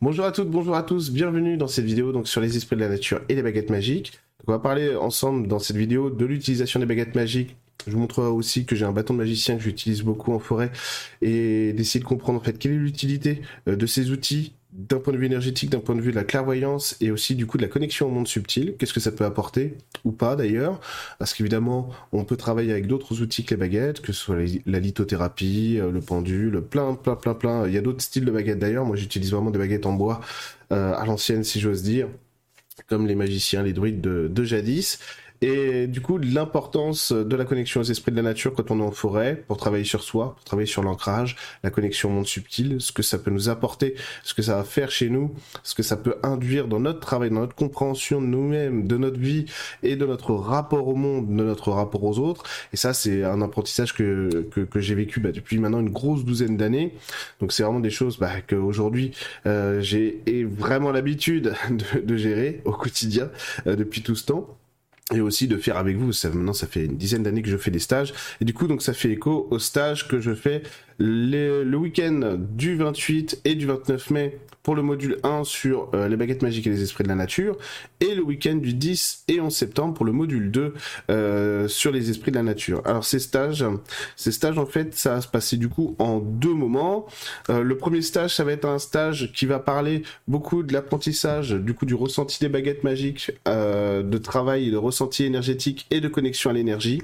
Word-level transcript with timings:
Bonjour 0.00 0.24
à 0.24 0.32
toutes, 0.32 0.50
bonjour 0.50 0.74
à 0.74 0.82
tous, 0.82 1.10
bienvenue 1.10 1.56
dans 1.56 1.68
cette 1.68 1.84
vidéo 1.84 2.12
donc 2.12 2.26
sur 2.26 2.40
les 2.40 2.56
esprits 2.56 2.76
de 2.76 2.80
la 2.80 2.88
nature 2.88 3.20
et 3.28 3.34
les 3.36 3.42
baguettes 3.42 3.70
magiques. 3.70 4.18
on 4.46 4.52
va 4.52 4.58
parler 4.58 4.96
ensemble 4.96 5.46
dans 5.46 5.60
cette 5.60 5.76
vidéo 5.76 6.10
de 6.10 6.26
l'utilisation 6.26 6.80
des 6.80 6.86
baguettes 6.86 7.14
magiques. 7.14 7.56
Je 7.86 7.92
vous 7.92 8.00
montrerai 8.00 8.28
aussi 8.28 8.66
que 8.66 8.74
j'ai 8.74 8.84
un 8.84 8.92
bâton 8.92 9.14
de 9.14 9.18
magicien 9.18 9.56
que 9.56 9.62
j'utilise 9.62 10.02
beaucoup 10.02 10.32
en 10.32 10.40
forêt 10.40 10.72
et 11.22 11.72
d'essayer 11.72 12.00
de 12.00 12.04
comprendre 12.04 12.40
en 12.40 12.42
fait 12.42 12.58
quelle 12.58 12.72
est 12.72 12.76
l'utilité 12.76 13.40
euh, 13.68 13.76
de 13.76 13.86
ces 13.86 14.10
outils 14.10 14.54
d'un 14.74 14.98
point 14.98 15.12
de 15.12 15.18
vue 15.18 15.26
énergétique, 15.26 15.70
d'un 15.70 15.78
point 15.78 15.94
de 15.94 16.00
vue 16.00 16.10
de 16.10 16.16
la 16.16 16.24
clairvoyance 16.24 16.96
et 17.00 17.12
aussi 17.12 17.36
du 17.36 17.46
coup 17.46 17.58
de 17.58 17.62
la 17.62 17.68
connexion 17.68 18.06
au 18.06 18.10
monde 18.10 18.26
subtil, 18.26 18.74
qu'est-ce 18.76 18.92
que 18.92 18.98
ça 18.98 19.12
peut 19.12 19.24
apporter 19.24 19.78
ou 20.04 20.10
pas 20.10 20.34
d'ailleurs, 20.34 20.80
parce 21.20 21.32
qu'évidemment 21.32 21.90
on 22.10 22.24
peut 22.24 22.36
travailler 22.36 22.72
avec 22.72 22.88
d'autres 22.88 23.22
outils 23.22 23.44
que 23.44 23.54
les 23.54 23.56
baguettes, 23.56 24.00
que 24.00 24.12
ce 24.12 24.20
soit 24.20 24.36
la 24.66 24.80
lithothérapie, 24.80 25.78
euh, 25.78 25.92
le 25.92 26.00
pendule, 26.00 26.60
plein 26.60 26.94
plein 26.94 27.14
plein 27.14 27.34
plein, 27.34 27.68
il 27.68 27.72
y 27.72 27.78
a 27.78 27.80
d'autres 27.80 28.02
styles 28.02 28.24
de 28.24 28.32
baguettes 28.32 28.58
d'ailleurs, 28.58 28.84
moi 28.84 28.96
j'utilise 28.96 29.30
vraiment 29.30 29.52
des 29.52 29.60
baguettes 29.60 29.86
en 29.86 29.92
bois 29.92 30.20
euh, 30.72 30.92
à 30.92 31.06
l'ancienne 31.06 31.44
si 31.44 31.60
j'ose 31.60 31.84
dire, 31.84 32.08
comme 32.88 33.06
les 33.06 33.14
magiciens, 33.14 33.62
les 33.62 33.72
druides 33.72 34.00
de, 34.00 34.26
de 34.28 34.44
jadis, 34.44 34.98
et 35.46 35.86
du 35.86 36.00
coup, 36.00 36.16
l'importance 36.16 37.12
de 37.12 37.36
la 37.36 37.44
connexion 37.44 37.82
aux 37.82 37.84
esprits 37.84 38.12
de 38.12 38.16
la 38.16 38.22
nature 38.22 38.54
quand 38.54 38.70
on 38.70 38.80
est 38.80 38.82
en 38.82 38.92
forêt, 38.92 39.44
pour 39.46 39.58
travailler 39.58 39.84
sur 39.84 40.02
soi, 40.02 40.36
pour 40.36 40.44
travailler 40.44 40.66
sur 40.66 40.82
l'ancrage, 40.82 41.36
la 41.62 41.68
connexion 41.68 42.08
au 42.08 42.12
monde 42.12 42.26
subtil, 42.26 42.76
ce 42.78 42.92
que 42.92 43.02
ça 43.02 43.18
peut 43.18 43.30
nous 43.30 43.50
apporter, 43.50 43.94
ce 44.22 44.32
que 44.32 44.40
ça 44.40 44.56
va 44.56 44.64
faire 44.64 44.90
chez 44.90 45.10
nous, 45.10 45.34
ce 45.62 45.74
que 45.74 45.82
ça 45.82 45.98
peut 45.98 46.16
induire 46.22 46.66
dans 46.66 46.80
notre 46.80 47.00
travail, 47.00 47.28
dans 47.28 47.40
notre 47.40 47.54
compréhension 47.54 48.22
de 48.22 48.26
nous-mêmes, 48.26 48.86
de 48.86 48.96
notre 48.96 49.18
vie 49.18 49.44
et 49.82 49.96
de 49.96 50.06
notre 50.06 50.32
rapport 50.32 50.88
au 50.88 50.94
monde, 50.94 51.28
de 51.28 51.44
notre 51.44 51.72
rapport 51.72 52.04
aux 52.04 52.18
autres. 52.18 52.44
Et 52.72 52.78
ça, 52.78 52.94
c'est 52.94 53.22
un 53.22 53.42
apprentissage 53.42 53.92
que, 53.92 54.48
que, 54.50 54.80
j'ai 54.80 54.94
vécu 54.94 55.20
bah, 55.20 55.30
depuis 55.30 55.58
maintenant 55.58 55.80
une 55.80 55.90
grosse 55.90 56.24
douzaine 56.24 56.56
d'années. 56.56 56.94
Donc 57.40 57.52
c'est 57.52 57.64
vraiment 57.64 57.80
des 57.80 57.90
choses 57.90 58.18
bah, 58.18 58.40
qu'aujourd'hui, 58.40 59.10
euh, 59.44 59.82
j'ai 59.82 60.22
vraiment 60.48 60.90
l'habitude 60.90 61.52
de, 61.70 62.00
de, 62.00 62.16
gérer 62.16 62.62
au 62.64 62.72
quotidien 62.72 63.28
euh, 63.66 63.76
depuis 63.76 64.00
tout 64.00 64.14
ce 64.14 64.24
temps 64.24 64.56
et 65.12 65.20
aussi 65.20 65.48
de 65.48 65.56
faire 65.56 65.76
avec 65.76 65.96
vous. 65.96 66.12
Ça, 66.12 66.30
maintenant, 66.30 66.52
ça 66.52 66.66
fait 66.66 66.86
une 66.86 66.96
dizaine 66.96 67.22
d'années 67.22 67.42
que 67.42 67.50
je 67.50 67.56
fais 67.56 67.70
des 67.70 67.78
stages. 67.78 68.14
Et 68.40 68.44
du 68.44 68.54
coup, 68.54 68.66
donc, 68.66 68.82
ça 68.82 68.94
fait 68.94 69.10
écho 69.10 69.48
au 69.50 69.58
stage 69.58 70.08
que 70.08 70.20
je 70.20 70.34
fais 70.34 70.62
le 70.98 71.74
week-end 71.74 72.36
du 72.38 72.76
28 72.76 73.40
et 73.44 73.54
du 73.54 73.66
29 73.66 74.10
mai 74.10 74.38
pour 74.64 74.74
le 74.74 74.82
module 74.82 75.18
1 75.22 75.44
sur 75.44 75.90
euh, 75.94 76.08
les 76.08 76.16
baguettes 76.16 76.42
magiques 76.42 76.66
et 76.66 76.70
les 76.70 76.82
esprits 76.82 77.04
de 77.04 77.08
la 77.08 77.14
nature, 77.14 77.56
et 78.00 78.14
le 78.14 78.22
week-end 78.22 78.54
du 78.54 78.72
10 78.72 79.24
et 79.28 79.38
11 79.38 79.54
septembre 79.54 79.94
pour 79.94 80.06
le 80.06 80.12
module 80.12 80.50
2 80.50 80.74
euh, 81.10 81.68
sur 81.68 81.92
les 81.92 82.10
esprits 82.10 82.30
de 82.30 82.36
la 82.36 82.42
nature. 82.42 82.80
Alors 82.86 83.04
ces 83.04 83.18
stages, 83.18 83.64
ces 84.16 84.32
stages 84.32 84.58
en 84.58 84.64
fait, 84.64 84.94
ça 84.94 85.16
va 85.16 85.20
se 85.20 85.28
passer 85.28 85.58
du 85.58 85.68
coup 85.68 85.94
en 85.98 86.18
deux 86.18 86.54
moments. 86.54 87.06
Euh, 87.50 87.62
le 87.62 87.76
premier 87.76 88.00
stage, 88.00 88.34
ça 88.34 88.42
va 88.42 88.52
être 88.52 88.64
un 88.64 88.78
stage 88.78 89.32
qui 89.34 89.44
va 89.44 89.58
parler 89.58 90.02
beaucoup 90.28 90.62
de 90.62 90.72
l'apprentissage, 90.72 91.50
du 91.50 91.74
coup 91.74 91.84
du 91.84 91.94
ressenti 91.94 92.40
des 92.40 92.48
baguettes 92.48 92.84
magiques, 92.84 93.32
de 93.46 94.18
travail, 94.18 94.70
de 94.70 94.78
ressenti 94.78 94.93
énergétique 95.20 95.86
et 95.90 96.00
de 96.00 96.08
connexion 96.08 96.50
à 96.50 96.52
l'énergie 96.52 97.02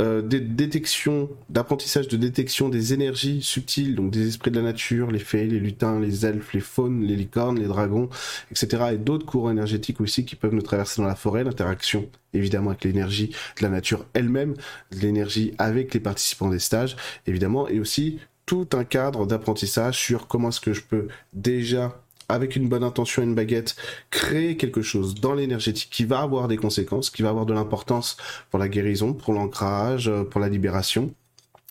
euh, 0.00 0.22
des 0.22 0.40
détections, 0.40 1.28
d'apprentissage 1.48 2.06
de 2.06 2.16
détection 2.16 2.68
des 2.68 2.92
énergies 2.92 3.42
subtiles, 3.42 3.96
donc 3.96 4.12
des 4.12 4.28
esprits 4.28 4.52
de 4.52 4.56
la 4.56 4.62
nature, 4.62 5.10
les 5.10 5.18
fées, 5.18 5.46
les 5.46 5.58
lutins, 5.58 5.98
les 5.98 6.24
elfes, 6.24 6.52
les 6.52 6.60
faunes, 6.60 7.02
les 7.02 7.16
licornes, 7.16 7.58
les 7.58 7.66
dragons, 7.66 8.08
etc. 8.52 8.90
Et 8.92 8.96
d'autres 8.96 9.26
courants 9.26 9.50
énergétiques 9.50 10.00
aussi 10.00 10.24
qui 10.24 10.36
peuvent 10.36 10.54
nous 10.54 10.62
traverser 10.62 11.02
dans 11.02 11.08
la 11.08 11.16
forêt, 11.16 11.42
l'interaction 11.42 12.08
évidemment 12.32 12.70
avec 12.70 12.84
l'énergie 12.84 13.30
de 13.58 13.62
la 13.62 13.70
nature 13.70 14.04
elle-même, 14.14 14.54
l'énergie 14.92 15.54
avec 15.58 15.94
les 15.94 16.00
participants 16.00 16.50
des 16.50 16.60
stages, 16.60 16.96
évidemment, 17.26 17.68
et 17.68 17.80
aussi 17.80 18.18
tout 18.46 18.68
un 18.74 18.84
cadre 18.84 19.26
d'apprentissage 19.26 19.98
sur 19.98 20.28
comment 20.28 20.50
est-ce 20.50 20.60
que 20.60 20.72
je 20.72 20.82
peux 20.82 21.08
déjà 21.32 22.00
avec 22.28 22.56
une 22.56 22.68
bonne 22.68 22.84
intention 22.84 23.22
et 23.22 23.24
une 23.24 23.34
baguette, 23.34 23.76
créer 24.10 24.56
quelque 24.56 24.82
chose 24.82 25.14
dans 25.14 25.34
l'énergétique 25.34 25.88
qui 25.90 26.04
va 26.04 26.20
avoir 26.20 26.48
des 26.48 26.56
conséquences, 26.56 27.10
qui 27.10 27.22
va 27.22 27.30
avoir 27.30 27.46
de 27.46 27.54
l'importance 27.54 28.16
pour 28.50 28.58
la 28.58 28.68
guérison, 28.68 29.14
pour 29.14 29.32
l'ancrage, 29.32 30.08
euh, 30.08 30.24
pour 30.24 30.40
la 30.40 30.48
libération 30.48 31.14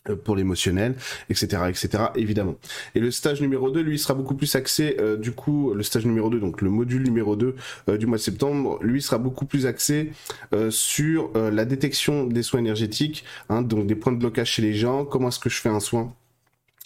euh, 0.10 0.16
pour 0.16 0.36
l'émotionnel, 0.36 0.96
etc., 1.30 1.64
etc., 1.70 2.06
évidemment. 2.16 2.56
Et 2.96 3.00
le 3.00 3.12
stage 3.12 3.40
numéro 3.40 3.70
2, 3.70 3.82
lui, 3.82 4.00
sera 4.00 4.16
beaucoup 4.16 4.34
plus 4.34 4.56
axé, 4.56 4.98
euh, 5.00 5.16
du 5.16 5.32
coup, 5.32 5.74
le 5.76 5.84
stage 5.84 6.06
numéro 6.06 6.30
2, 6.30 6.40
donc 6.40 6.62
le 6.62 6.72
module 6.72 7.04
numéro 7.04 7.36
2 7.36 7.56
du 8.00 8.08
mois 8.08 8.18
de 8.18 8.24
septembre, 8.24 8.80
lui 8.82 9.02
sera 9.02 9.20
beaucoup 9.20 9.46
plus 9.46 9.68
axé 9.68 10.12
sur 10.70 11.32
la 11.36 11.66
détection 11.66 12.26
des 12.26 12.42
soins 12.42 12.62
énergétiques, 12.62 13.26
hein, 13.50 13.62
donc 13.62 13.86
des 13.86 13.96
points 13.96 14.14
de 14.14 14.18
blocage 14.18 14.52
chez 14.54 14.62
les 14.62 14.74
gens, 14.74 15.06
comment 15.06 15.28
est-ce 15.28 15.40
que 15.40 15.50
je 15.50 15.60
fais 15.60 15.70
un 15.70 15.80
soin 15.80 16.14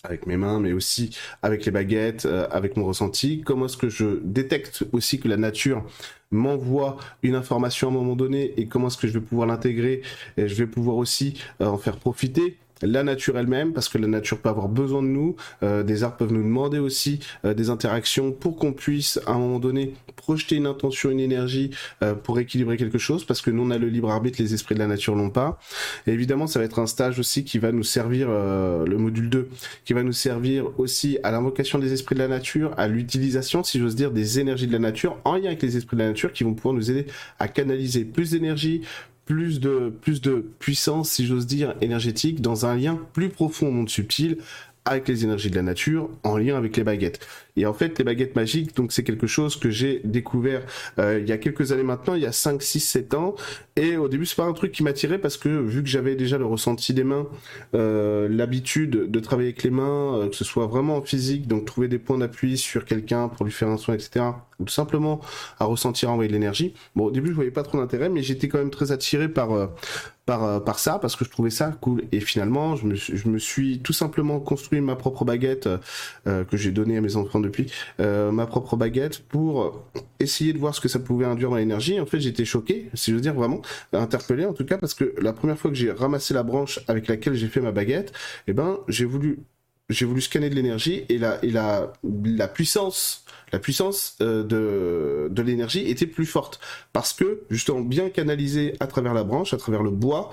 avec 0.03 0.25
mes 0.27 0.37
mains, 0.37 0.59
mais 0.59 0.73
aussi 0.73 1.15
avec 1.41 1.65
les 1.65 1.71
baguettes, 1.71 2.25
euh, 2.25 2.47
avec 2.51 2.77
mon 2.77 2.85
ressenti. 2.85 3.41
Comment 3.45 3.65
est-ce 3.65 3.77
que 3.77 3.89
je 3.89 4.19
détecte 4.23 4.83
aussi 4.91 5.19
que 5.19 5.27
la 5.27 5.37
nature 5.37 5.85
m'envoie 6.31 6.97
une 7.23 7.35
information 7.35 7.89
à 7.89 7.91
un 7.91 7.93
moment 7.93 8.15
donné 8.15 8.53
et 8.59 8.67
comment 8.67 8.87
est-ce 8.87 8.97
que 8.97 9.07
je 9.07 9.13
vais 9.13 9.21
pouvoir 9.25 9.47
l'intégrer 9.47 10.01
et 10.37 10.47
je 10.47 10.55
vais 10.55 10.67
pouvoir 10.67 10.97
aussi 10.97 11.41
euh, 11.61 11.65
en 11.65 11.77
faire 11.77 11.97
profiter? 11.97 12.57
La 12.81 13.03
nature 13.03 13.37
elle-même, 13.37 13.73
parce 13.73 13.89
que 13.89 13.97
la 13.97 14.07
nature 14.07 14.39
peut 14.39 14.49
avoir 14.49 14.67
besoin 14.67 15.01
de 15.01 15.07
nous, 15.07 15.35
euh, 15.63 15.83
des 15.83 16.03
arbres 16.03 16.17
peuvent 16.17 16.33
nous 16.33 16.43
demander 16.43 16.79
aussi 16.79 17.19
euh, 17.45 17.53
des 17.53 17.69
interactions 17.69 18.31
pour 18.31 18.55
qu'on 18.57 18.73
puisse 18.73 19.19
à 19.25 19.31
un 19.31 19.39
moment 19.39 19.59
donné 19.59 19.93
projeter 20.15 20.55
une 20.55 20.67
intention, 20.67 21.09
une 21.09 21.19
énergie 21.19 21.71
euh, 22.03 22.13
pour 22.13 22.39
équilibrer 22.39 22.77
quelque 22.77 22.97
chose, 22.97 23.25
parce 23.25 23.41
que 23.41 23.51
nous 23.51 23.63
on 23.63 23.71
a 23.71 23.77
le 23.77 23.87
libre 23.87 24.09
arbitre, 24.09 24.41
les 24.41 24.53
esprits 24.53 24.75
de 24.75 24.79
la 24.79 24.87
nature 24.87 25.15
l'ont 25.15 25.29
pas. 25.29 25.59
Et 26.07 26.11
évidemment, 26.11 26.47
ça 26.47 26.59
va 26.59 26.65
être 26.65 26.79
un 26.79 26.87
stage 26.87 27.19
aussi 27.19 27.43
qui 27.43 27.59
va 27.59 27.71
nous 27.71 27.83
servir, 27.83 28.29
le 28.29 28.97
module 28.97 29.29
2, 29.29 29.49
qui 29.85 29.93
va 29.93 30.03
nous 30.03 30.13
servir 30.13 30.67
aussi 30.77 31.17
à 31.23 31.31
l'invocation 31.31 31.79
des 31.79 31.93
esprits 31.93 32.15
de 32.15 32.21
la 32.21 32.27
nature, 32.27 32.73
à 32.77 32.87
l'utilisation, 32.87 33.63
si 33.63 33.79
j'ose 33.79 33.95
dire, 33.95 34.11
des 34.11 34.39
énergies 34.39 34.67
de 34.67 34.73
la 34.73 34.79
nature 34.79 35.17
en 35.25 35.35
lien 35.35 35.47
avec 35.47 35.61
les 35.61 35.77
esprits 35.77 35.97
de 35.97 36.01
la 36.01 36.09
nature 36.09 36.33
qui 36.33 36.43
vont 36.43 36.53
pouvoir 36.53 36.73
nous 36.73 36.89
aider 36.89 37.07
à 37.39 37.47
canaliser 37.47 38.05
plus 38.05 38.31
d'énergie, 38.31 38.81
plus 39.25 39.59
de, 39.59 39.93
plus 40.01 40.21
de 40.21 40.45
puissance, 40.59 41.11
si 41.11 41.25
j'ose 41.25 41.47
dire, 41.47 41.75
énergétique 41.81 42.41
dans 42.41 42.65
un 42.65 42.75
lien 42.75 42.99
plus 43.13 43.29
profond 43.29 43.71
monde 43.71 43.89
subtil 43.89 44.37
avec 44.85 45.07
les 45.07 45.23
énergies 45.23 45.51
de 45.51 45.55
la 45.55 45.61
nature 45.61 46.09
en 46.23 46.37
lien 46.37 46.57
avec 46.57 46.75
les 46.75 46.83
baguettes. 46.83 47.25
Et 47.55 47.65
en 47.65 47.73
fait, 47.73 47.97
les 47.97 48.03
baguettes 48.03 48.35
magiques, 48.35 48.75
donc 48.75 48.91
c'est 48.91 49.03
quelque 49.03 49.27
chose 49.27 49.55
que 49.57 49.69
j'ai 49.69 50.01
découvert 50.03 50.61
euh, 50.99 51.19
il 51.21 51.27
y 51.27 51.31
a 51.31 51.37
quelques 51.37 51.71
années 51.71 51.83
maintenant, 51.83 52.15
il 52.15 52.21
y 52.21 52.25
a 52.25 52.31
5, 52.31 52.61
6, 52.61 52.79
7 52.79 53.13
ans. 53.13 53.35
Et 53.75 53.97
au 53.97 54.07
début, 54.07 54.25
c'est 54.25 54.35
pas 54.35 54.45
un 54.45 54.53
truc 54.53 54.71
qui 54.71 54.83
m'attirait 54.83 55.17
parce 55.17 55.37
que 55.37 55.49
vu 55.49 55.81
que 55.83 55.89
j'avais 55.89 56.15
déjà 56.15 56.37
le 56.37 56.45
ressenti 56.45 56.93
des 56.93 57.03
mains, 57.03 57.27
euh, 57.73 58.27
l'habitude 58.29 59.11
de 59.11 59.19
travailler 59.19 59.49
avec 59.49 59.63
les 59.63 59.69
mains, 59.69 60.17
euh, 60.17 60.29
que 60.29 60.35
ce 60.35 60.43
soit 60.43 60.67
vraiment 60.67 60.97
en 60.97 61.01
physique, 61.01 61.47
donc 61.47 61.65
trouver 61.65 61.87
des 61.87 61.99
points 61.99 62.17
d'appui 62.17 62.57
sur 62.57 62.85
quelqu'un 62.85 63.27
pour 63.29 63.45
lui 63.45 63.51
faire 63.51 63.69
un 63.69 63.77
soin, 63.77 63.95
etc. 63.95 64.25
Ou 64.59 64.67
simplement 64.67 65.21
à 65.59 65.65
ressentir, 65.65 66.11
envoyer 66.11 66.27
de 66.27 66.33
l'énergie. 66.33 66.73
Bon, 66.95 67.05
au 67.05 67.11
début, 67.11 67.29
je 67.29 67.35
voyais 67.35 67.51
pas 67.51 67.63
trop 67.63 67.77
d'intérêt, 67.77 68.09
mais 68.09 68.21
j'étais 68.21 68.47
quand 68.47 68.59
même 68.59 68.69
très 68.69 68.91
attiré 68.91 69.27
par 69.29 69.49
par, 70.27 70.63
par 70.63 70.77
ça 70.77 70.99
parce 70.99 71.15
que 71.15 71.25
je 71.25 71.31
trouvais 71.31 71.49
ça 71.49 71.75
cool 71.81 72.03
et 72.11 72.19
finalement 72.19 72.75
je 72.75 72.85
me, 72.85 72.93
je 72.93 73.27
me 73.27 73.39
suis 73.39 73.79
tout 73.79 73.91
simplement 73.91 74.39
construit 74.39 74.79
ma 74.79 74.95
propre 74.95 75.25
baguette 75.25 75.67
que 76.25 76.57
j'ai 76.57 76.71
donnée 76.71 76.95
à 76.97 77.01
mes 77.01 77.15
enfants 77.15 77.40
depuis 77.41 77.71
euh, 77.99 78.31
ma 78.31 78.45
propre 78.45 78.75
baguette 78.75 79.19
pour 79.27 79.83
essayer 80.19 80.53
de 80.53 80.57
voir 80.57 80.75
ce 80.75 80.81
que 80.81 80.87
ça 80.87 80.99
pouvait 80.99 81.25
induire 81.25 81.49
dans 81.49 81.57
l'énergie. 81.57 81.99
En 81.99 82.05
fait, 82.05 82.19
j'étais 82.19 82.45
choqué, 82.45 82.89
si 82.93 83.11
je 83.11 83.15
veux 83.15 83.21
dire 83.21 83.33
vraiment 83.33 83.61
interpellé 83.93 84.45
en 84.45 84.53
tout 84.53 84.65
cas, 84.65 84.77
parce 84.77 84.93
que 84.93 85.13
la 85.19 85.33
première 85.33 85.57
fois 85.57 85.71
que 85.71 85.77
j'ai 85.77 85.91
ramassé 85.91 86.33
la 86.33 86.43
branche 86.43 86.79
avec 86.87 87.07
laquelle 87.07 87.33
j'ai 87.33 87.47
fait 87.47 87.61
ma 87.61 87.71
baguette, 87.71 88.13
eh 88.47 88.53
ben 88.53 88.79
j'ai 88.87 89.05
voulu 89.05 89.39
j'ai 89.89 90.05
voulu 90.05 90.21
scanner 90.21 90.49
de 90.49 90.55
l'énergie 90.55 91.03
et 91.09 91.17
la 91.17 91.43
et 91.43 91.51
la 91.51 91.91
la 92.23 92.47
puissance 92.47 93.25
la 93.51 93.59
puissance 93.59 94.15
euh, 94.21 94.43
de, 94.43 95.27
de 95.29 95.41
l'énergie 95.41 95.81
était 95.89 96.07
plus 96.07 96.25
forte 96.25 96.59
parce 96.93 97.13
que 97.13 97.43
justement 97.49 97.81
bien 97.81 98.09
canalisé 98.09 98.75
à 98.79 98.87
travers 98.87 99.13
la 99.13 99.23
branche, 99.23 99.53
à 99.53 99.57
travers 99.57 99.83
le 99.83 99.91
bois, 99.91 100.29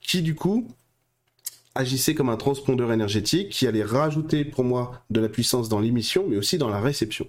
qui 0.00 0.22
du 0.22 0.34
coup 0.34 0.68
agissait 1.76 2.14
comme 2.14 2.28
un 2.28 2.36
transpondeur 2.36 2.92
énergétique 2.92 3.50
qui 3.50 3.66
allait 3.66 3.84
rajouter 3.84 4.44
pour 4.44 4.64
moi 4.64 5.02
de 5.10 5.20
la 5.20 5.28
puissance 5.28 5.68
dans 5.68 5.80
l'émission, 5.80 6.24
mais 6.28 6.36
aussi 6.36 6.58
dans 6.58 6.68
la 6.68 6.80
réception. 6.80 7.26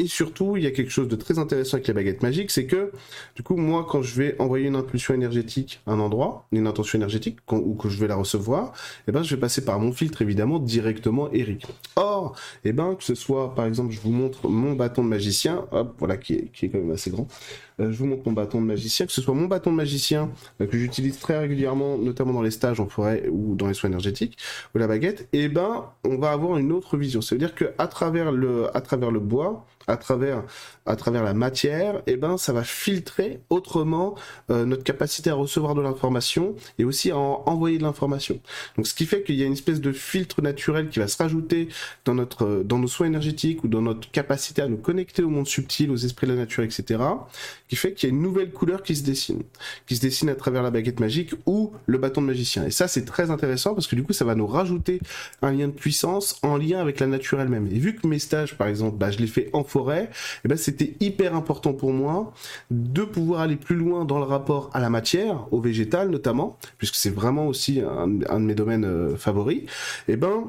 Et 0.00 0.06
surtout, 0.06 0.56
il 0.56 0.62
y 0.62 0.66
a 0.66 0.70
quelque 0.70 0.90
chose 0.90 1.08
de 1.08 1.16
très 1.16 1.38
intéressant 1.38 1.74
avec 1.74 1.86
les 1.86 1.92
baguettes 1.92 2.22
magiques, 2.22 2.50
c'est 2.50 2.64
que, 2.64 2.90
du 3.36 3.42
coup, 3.42 3.54
moi, 3.56 3.86
quand 3.86 4.00
je 4.00 4.14
vais 4.14 4.34
envoyer 4.40 4.66
une 4.66 4.76
impulsion 4.76 5.12
énergétique 5.12 5.82
à 5.86 5.92
un 5.92 6.00
endroit, 6.00 6.46
une 6.52 6.66
intention 6.66 6.96
énergétique, 6.96 7.36
ou 7.52 7.74
que 7.74 7.90
je 7.90 7.98
vais 7.98 8.08
la 8.08 8.16
recevoir, 8.16 8.72
eh 9.06 9.12
ben, 9.12 9.22
je 9.22 9.34
vais 9.34 9.40
passer 9.40 9.62
par 9.62 9.78
mon 9.78 9.92
filtre, 9.92 10.22
évidemment, 10.22 10.58
directement 10.58 11.30
Eric. 11.32 11.66
Or, 11.96 12.34
eh 12.64 12.72
ben, 12.72 12.94
que 12.94 13.04
ce 13.04 13.14
soit, 13.14 13.54
par 13.54 13.66
exemple, 13.66 13.92
je 13.92 14.00
vous 14.00 14.10
montre 14.10 14.48
mon 14.48 14.72
bâton 14.72 15.04
de 15.04 15.08
magicien, 15.08 15.66
hop, 15.70 15.94
voilà, 15.98 16.16
qui 16.16 16.32
est, 16.32 16.50
qui 16.50 16.64
est 16.64 16.68
quand 16.70 16.78
même 16.78 16.92
assez 16.92 17.10
grand. 17.10 17.28
Euh, 17.80 17.92
je 17.92 17.98
vous 17.98 18.06
montre 18.06 18.22
mon 18.26 18.32
bâton 18.32 18.60
de 18.60 18.66
magicien, 18.66 19.06
que 19.06 19.12
ce 19.12 19.20
soit 19.20 19.34
mon 19.34 19.46
bâton 19.46 19.70
de 19.70 19.76
magicien, 19.76 20.30
euh, 20.60 20.66
que 20.66 20.76
j'utilise 20.76 21.18
très 21.18 21.38
régulièrement, 21.38 21.98
notamment 21.98 22.32
dans 22.32 22.42
les 22.42 22.50
stages 22.50 22.80
en 22.80 22.88
forêt 22.88 23.28
ou 23.30 23.54
dans 23.54 23.66
les 23.66 23.74
soins 23.74 23.90
énergétiques, 23.90 24.36
ou 24.74 24.78
la 24.78 24.86
baguette, 24.86 25.28
eh 25.32 25.48
ben, 25.48 25.86
on 26.04 26.18
va 26.18 26.32
avoir 26.32 26.58
une 26.58 26.72
autre 26.72 26.96
vision. 26.96 27.20
Ça 27.20 27.34
veut 27.34 27.38
dire 27.38 27.54
que 27.54 27.72
à 27.78 27.86
travers 27.86 28.32
le, 28.32 28.74
à 28.76 28.80
travers 28.80 29.10
le 29.10 29.20
bois, 29.20 29.66
à 29.86 29.96
travers 29.96 30.44
à 30.86 30.96
travers 30.96 31.22
la 31.22 31.34
matière, 31.34 31.96
et 32.06 32.12
eh 32.12 32.16
ben 32.16 32.36
ça 32.36 32.52
va 32.52 32.64
filtrer 32.64 33.40
autrement 33.48 34.16
euh, 34.50 34.64
notre 34.64 34.82
capacité 34.82 35.30
à 35.30 35.34
recevoir 35.34 35.74
de 35.74 35.82
l'information 35.82 36.56
et 36.78 36.84
aussi 36.84 37.10
à 37.10 37.16
envoyer 37.16 37.78
de 37.78 37.82
l'information. 37.82 38.40
Donc 38.76 38.86
ce 38.86 38.94
qui 38.94 39.06
fait 39.06 39.22
qu'il 39.22 39.36
y 39.36 39.42
a 39.42 39.46
une 39.46 39.52
espèce 39.52 39.80
de 39.80 39.92
filtre 39.92 40.42
naturel 40.42 40.88
qui 40.88 40.98
va 40.98 41.06
se 41.06 41.16
rajouter 41.16 41.68
dans 42.04 42.14
notre 42.14 42.62
dans 42.64 42.78
nos 42.78 42.88
soins 42.88 43.06
énergétiques 43.06 43.62
ou 43.64 43.68
dans 43.68 43.82
notre 43.82 44.10
capacité 44.10 44.62
à 44.62 44.68
nous 44.68 44.78
connecter 44.78 45.22
au 45.22 45.28
monde 45.28 45.46
subtil, 45.46 45.90
aux 45.90 45.96
esprits 45.96 46.26
de 46.26 46.32
la 46.32 46.38
nature, 46.38 46.64
etc. 46.64 46.98
Qui 47.70 47.76
fait 47.76 47.92
qu'il 47.92 48.08
y 48.08 48.12
a 48.12 48.14
une 48.14 48.20
nouvelle 48.20 48.50
couleur 48.50 48.82
qui 48.82 48.96
se 48.96 49.04
dessine, 49.04 49.44
qui 49.86 49.94
se 49.94 50.00
dessine 50.00 50.28
à 50.28 50.34
travers 50.34 50.64
la 50.64 50.72
baguette 50.72 50.98
magique 50.98 51.34
ou 51.46 51.72
le 51.86 51.98
bâton 51.98 52.20
de 52.20 52.26
magicien. 52.26 52.66
Et 52.66 52.72
ça 52.72 52.88
c'est 52.88 53.04
très 53.04 53.30
intéressant 53.30 53.74
parce 53.74 53.86
que 53.86 53.94
du 53.94 54.02
coup 54.02 54.12
ça 54.12 54.24
va 54.24 54.34
nous 54.34 54.48
rajouter 54.48 54.98
un 55.40 55.52
lien 55.52 55.68
de 55.68 55.72
puissance 55.72 56.40
en 56.42 56.56
lien 56.56 56.80
avec 56.80 56.98
la 56.98 57.06
nature 57.06 57.40
elle-même. 57.40 57.68
Et 57.68 57.78
vu 57.78 57.94
que 57.94 58.08
mes 58.08 58.18
stages 58.18 58.58
par 58.58 58.66
exemple, 58.66 58.98
bah, 58.98 59.12
je 59.12 59.18
les 59.18 59.28
fais 59.28 59.50
en 59.52 59.62
forêt, 59.62 60.10
et 60.10 60.40
eh 60.46 60.48
ben 60.48 60.58
c'était 60.58 60.96
hyper 60.98 61.36
important 61.36 61.72
pour 61.72 61.92
moi 61.92 62.34
de 62.72 63.04
pouvoir 63.04 63.42
aller 63.42 63.56
plus 63.56 63.76
loin 63.76 64.04
dans 64.04 64.18
le 64.18 64.24
rapport 64.24 64.70
à 64.72 64.80
la 64.80 64.90
matière, 64.90 65.46
au 65.52 65.60
végétal 65.60 66.10
notamment, 66.10 66.58
puisque 66.76 66.96
c'est 66.96 67.14
vraiment 67.14 67.46
aussi 67.46 67.80
un, 67.80 68.08
de 68.08 68.44
mes 68.44 68.54
domaines 68.56 68.84
euh, 68.84 69.16
favoris. 69.16 69.62
Et 70.08 70.14
eh 70.14 70.16
ben 70.16 70.44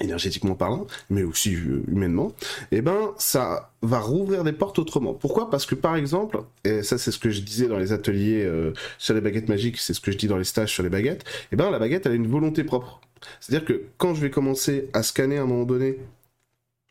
énergétiquement 0.00 0.54
parlant, 0.54 0.86
mais 1.10 1.22
aussi 1.22 1.54
euh, 1.54 1.82
humainement, 1.88 2.32
eh 2.72 2.82
ben 2.82 3.12
ça 3.18 3.70
va 3.82 3.98
rouvrir 3.98 4.44
des 4.44 4.52
portes 4.52 4.78
autrement. 4.78 5.14
Pourquoi? 5.14 5.50
Parce 5.50 5.66
que 5.66 5.74
par 5.74 5.96
exemple, 5.96 6.42
et 6.64 6.82
ça 6.82 6.98
c'est 6.98 7.10
ce 7.10 7.18
que 7.18 7.30
je 7.30 7.40
disais 7.40 7.66
dans 7.66 7.78
les 7.78 7.92
ateliers 7.92 8.44
euh, 8.44 8.72
sur 8.98 9.14
les 9.14 9.20
baguettes 9.20 9.48
magiques, 9.48 9.78
c'est 9.78 9.94
ce 9.94 10.00
que 10.00 10.12
je 10.12 10.18
dis 10.18 10.28
dans 10.28 10.38
les 10.38 10.44
stages 10.44 10.72
sur 10.72 10.82
les 10.82 10.90
baguettes, 10.90 11.22
et 11.22 11.48
eh 11.52 11.56
ben 11.56 11.70
la 11.70 11.78
baguette 11.78 12.06
a 12.06 12.10
une 12.10 12.26
volonté 12.26 12.64
propre. 12.64 13.00
C'est-à-dire 13.40 13.66
que 13.66 13.84
quand 13.96 14.14
je 14.14 14.20
vais 14.20 14.30
commencer 14.30 14.90
à 14.92 15.02
scanner 15.02 15.38
à 15.38 15.42
un 15.42 15.46
moment 15.46 15.64
donné 15.64 15.98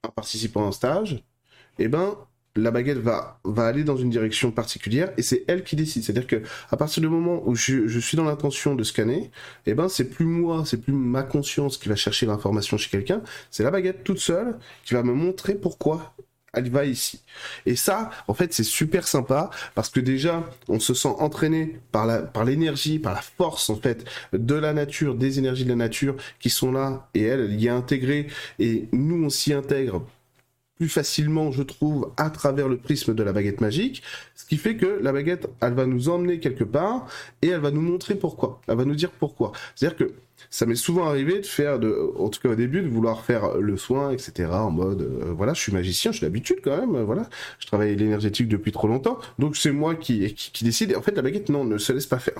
un 0.03 0.09
participant 0.09 0.65
en 0.65 0.71
stage, 0.71 1.23
et 1.79 1.87
ben 1.87 2.15
la 2.55 2.71
baguette 2.71 2.97
va, 2.97 3.39
va 3.43 3.65
aller 3.65 3.83
dans 3.83 3.97
une 3.97 4.09
direction 4.09 4.51
particulière 4.51 5.11
et 5.17 5.21
c'est 5.21 5.43
elle 5.47 5.63
qui 5.63 5.75
décide. 5.75 6.03
C'est-à-dire 6.03 6.27
que 6.27 6.41
à 6.71 6.77
partir 6.77 7.01
du 7.01 7.09
moment 7.09 7.41
où 7.45 7.55
je, 7.55 7.99
suis 7.99 8.17
dans 8.17 8.23
l'intention 8.23 8.75
de 8.75 8.83
scanner, 8.83 9.31
eh 9.65 9.73
ben 9.73 9.89
c'est 9.89 10.09
plus 10.09 10.25
moi, 10.25 10.63
c'est 10.65 10.81
plus 10.81 10.93
ma 10.93 11.23
conscience 11.23 11.77
qui 11.77 11.89
va 11.89 11.95
chercher 11.95 12.25
l'information 12.25 12.77
chez 12.77 12.89
quelqu'un, 12.89 13.21
c'est 13.51 13.63
la 13.63 13.71
baguette 13.71 14.03
toute 14.03 14.19
seule 14.19 14.57
qui 14.85 14.93
va 14.93 15.03
me 15.03 15.13
montrer 15.13 15.55
pourquoi 15.55 16.15
elle 16.53 16.69
va 16.69 16.85
ici. 16.85 17.21
Et 17.65 17.75
ça, 17.75 18.09
en 18.29 18.33
fait, 18.33 18.53
c'est 18.53 18.63
super 18.63 19.07
sympa 19.07 19.49
parce 19.73 19.89
que 19.89 19.99
déjà, 19.99 20.49
on 20.69 20.79
se 20.79 20.93
sent 20.93 21.13
entraîné 21.19 21.79
par 21.91 22.05
la, 22.05 22.19
par 22.21 22.45
l'énergie, 22.45 22.97
par 22.97 23.13
la 23.13 23.21
force, 23.21 23.69
en 23.69 23.75
fait, 23.75 24.05
de 24.31 24.55
la 24.55 24.71
nature, 24.71 25.15
des 25.15 25.37
énergies 25.37 25.65
de 25.65 25.69
la 25.69 25.75
nature 25.75 26.15
qui 26.39 26.49
sont 26.49 26.71
là 26.71 27.09
et 27.13 27.23
elle, 27.23 27.41
elle 27.41 27.61
y 27.61 27.67
est 27.67 27.71
intégrée 27.71 28.27
et 28.59 28.87
nous, 28.93 29.25
on 29.25 29.29
s'y 29.29 29.51
intègre 29.51 30.05
plus 30.77 30.89
facilement, 30.89 31.51
je 31.51 31.63
trouve, 31.63 32.11
à 32.17 32.29
travers 32.29 32.67
le 32.67 32.77
prisme 32.77 33.13
de 33.13 33.23
la 33.23 33.31
baguette 33.31 33.61
magique, 33.61 34.03
ce 34.35 34.45
qui 34.45 34.57
fait 34.57 34.75
que 34.75 34.99
la 35.01 35.11
baguette, 35.11 35.47
elle 35.61 35.73
va 35.73 35.85
nous 35.85 36.09
emmener 36.09 36.39
quelque 36.39 36.63
part 36.63 37.07
et 37.41 37.47
elle 37.47 37.61
va 37.61 37.71
nous 37.71 37.81
montrer 37.81 38.15
pourquoi. 38.15 38.61
Elle 38.67 38.77
va 38.77 38.85
nous 38.85 38.95
dire 38.95 39.11
pourquoi. 39.11 39.53
C'est-à-dire 39.75 39.97
que 39.97 40.13
ça 40.49 40.65
m'est 40.65 40.75
souvent 40.75 41.05
arrivé 41.05 41.39
de 41.39 41.45
faire, 41.45 41.79
en 42.17 42.29
tout 42.29 42.39
cas 42.41 42.49
au 42.49 42.55
début, 42.55 42.81
de 42.81 42.87
vouloir 42.87 43.23
faire 43.23 43.57
le 43.57 43.77
soin, 43.77 44.11
etc. 44.11 44.49
En 44.51 44.71
mode, 44.71 45.01
euh, 45.01 45.33
voilà, 45.35 45.53
je 45.53 45.61
suis 45.61 45.71
magicien, 45.71 46.11
j'ai 46.11 46.25
l'habitude 46.25 46.57
quand 46.63 46.77
même, 46.77 47.01
voilà. 47.03 47.29
Je 47.59 47.67
travaille 47.67 47.95
l'énergétique 47.95 48.47
depuis 48.47 48.71
trop 48.71 48.87
longtemps, 48.87 49.17
donc 49.39 49.55
c'est 49.55 49.71
moi 49.71 49.95
qui, 49.95 50.33
qui, 50.33 50.63
décide. 50.63 50.91
Et 50.91 50.95
en 50.95 51.01
fait, 51.01 51.15
la 51.15 51.21
baguette, 51.21 51.49
non, 51.49 51.63
ne 51.63 51.77
se 51.77 51.93
laisse 51.93 52.05
pas 52.05 52.19
faire. 52.19 52.35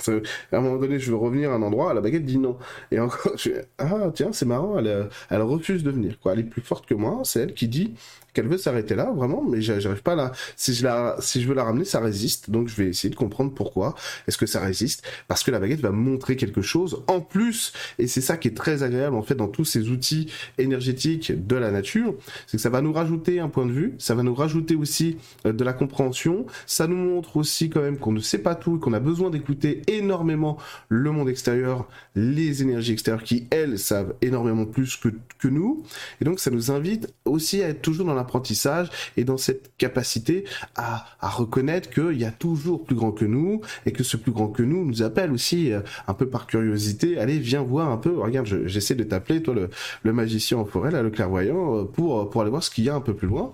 À 0.51 0.57
un 0.57 0.62
moment 0.62 0.77
donné, 0.77 1.00
je 1.00 1.09
veux 1.12 1.18
revenir 1.18 1.51
à 1.51 1.56
un 1.56 1.62
endroit, 1.62 1.94
la 1.94 2.01
baguette 2.01 2.25
dit 2.25 2.38
non. 2.38 2.57
Et 2.91 3.00
encore, 3.00 3.33
je, 3.38 3.51
ah 3.77 4.12
tiens, 4.13 4.31
c'est 4.31 4.45
marrant, 4.45 4.77
elle, 4.77 5.09
elle 5.30 5.41
refuse 5.41 5.83
de 5.83 5.91
venir. 5.91 6.19
Quoi. 6.19 6.33
Elle 6.33 6.39
est 6.39 6.44
plus 6.44 6.62
forte 6.62 6.86
que 6.86 6.94
moi, 6.94 7.21
c'est 7.24 7.41
elle 7.41 7.53
qui 7.53 7.68
dit 7.68 7.95
qu'elle 8.36 8.48
veut 8.48 8.57
s'arrêter 8.57 8.95
là, 8.95 9.12
vraiment, 9.15 9.41
mais 9.41 9.62
j'arrive 9.62 10.03
pas 10.03 10.15
là. 10.15 10.31
Si 10.57 10.75
je 10.75 11.48
veux 11.48 11.56
la 11.56 11.63
ramener, 11.63 11.84
ça 11.85 11.99
résiste. 11.99 12.49
Donc 12.49 12.67
je 12.67 12.75
vais 12.75 12.89
essayer 12.89 13.09
de 13.09 13.15
comprendre 13.15 13.53
pourquoi. 13.53 13.95
Est-ce 14.27 14.37
que 14.37 14.45
ça 14.45 14.59
résiste. 14.59 15.03
Parce 15.27 15.43
que 15.43 15.51
la 15.51 15.59
baguette 15.59 15.81
va 15.81 15.91
montrer 15.91 16.35
quelque 16.35 16.61
chose 16.61 17.03
en 17.07 17.21
plus. 17.21 17.73
Et 17.99 18.07
c'est 18.07 18.21
ça 18.21 18.37
qui 18.37 18.47
est 18.47 18.57
très 18.57 18.83
agréable 18.83 19.15
en 19.15 19.21
fait 19.21 19.35
dans 19.35 19.47
tous 19.47 19.65
ces 19.65 19.89
outils 19.89 20.27
énergétiques 20.57 21.45
de 21.47 21.55
la 21.55 21.71
nature, 21.71 22.15
c'est 22.47 22.57
que 22.57 22.61
ça 22.61 22.69
va 22.69 22.81
nous 22.81 22.93
rajouter 22.93 23.39
un 23.39 23.49
point 23.49 23.65
de 23.65 23.71
vue, 23.71 23.93
ça 23.97 24.15
va 24.15 24.23
nous 24.23 24.35
rajouter 24.35 24.75
aussi 24.75 25.17
euh, 25.45 25.53
de 25.53 25.63
la 25.63 25.73
compréhension, 25.73 26.45
ça 26.65 26.87
nous 26.87 26.95
montre 26.95 27.37
aussi 27.37 27.69
quand 27.69 27.81
même 27.81 27.97
qu'on 27.97 28.11
ne 28.11 28.19
sait 28.19 28.38
pas 28.38 28.55
tout, 28.55 28.79
qu'on 28.79 28.93
a 28.93 28.99
besoin 28.99 29.29
d'écouter 29.29 29.81
énormément 29.88 30.57
le 30.89 31.11
monde 31.11 31.29
extérieur, 31.29 31.88
les 32.15 32.61
énergies 32.61 32.93
extérieures 32.93 33.23
qui 33.23 33.47
elles 33.51 33.79
savent 33.79 34.15
énormément 34.21 34.65
plus 34.65 34.95
que, 34.97 35.09
que 35.39 35.47
nous, 35.47 35.83
et 36.21 36.25
donc 36.25 36.39
ça 36.39 36.51
nous 36.51 36.71
invite 36.71 37.13
aussi 37.25 37.61
à 37.61 37.69
être 37.69 37.81
toujours 37.81 38.05
dans 38.05 38.13
l'apprentissage 38.13 38.89
et 39.17 39.23
dans 39.23 39.38
cette 39.38 39.71
capacité 39.77 40.45
à, 40.75 41.05
à 41.19 41.29
reconnaître 41.29 41.75
qu'il 41.81 42.18
y 42.18 42.25
a 42.25 42.31
toujours 42.31 42.83
plus 42.83 42.95
grand 42.95 43.12
que 43.12 43.25
nous 43.25 43.62
et 43.86 43.92
que 43.92 44.04
ce 44.04 44.18
plus 44.18 44.31
grand 44.31 44.48
que 44.48 44.63
nous 44.63 44.86
nous 44.86 45.04
appelle 45.04 45.31
aussi 45.31 45.72
euh, 45.72 45.81
un 46.07 46.13
peu 46.13 46.27
par 46.27 46.48
curiosité, 46.48 47.18
allez 47.19 47.39
viens 47.39 47.62
voir 47.62 47.92
un 47.92 47.98
peu 47.98 48.18
regarde, 48.19 48.48
j'essaie 48.66 48.95
de 48.95 49.04
t'appeler, 49.04 49.42
toi, 49.42 49.56
le, 50.04 50.13
magicien 50.13 50.57
en 50.57 50.66
forêt, 50.66 50.92
là, 50.92 51.01
le 51.04 51.10
clairvoyant, 51.10 51.77
euh, 51.77 51.83
pour, 51.83 52.30
pour 52.30 52.42
aller 52.42 52.50
voir 52.50 52.63
ce 52.63 52.69
qu'il 52.69 52.83
y 52.83 52.89
a 52.89 52.95
un 52.95 53.01
peu 53.01 53.13
plus 53.13 53.27
loin, 53.27 53.54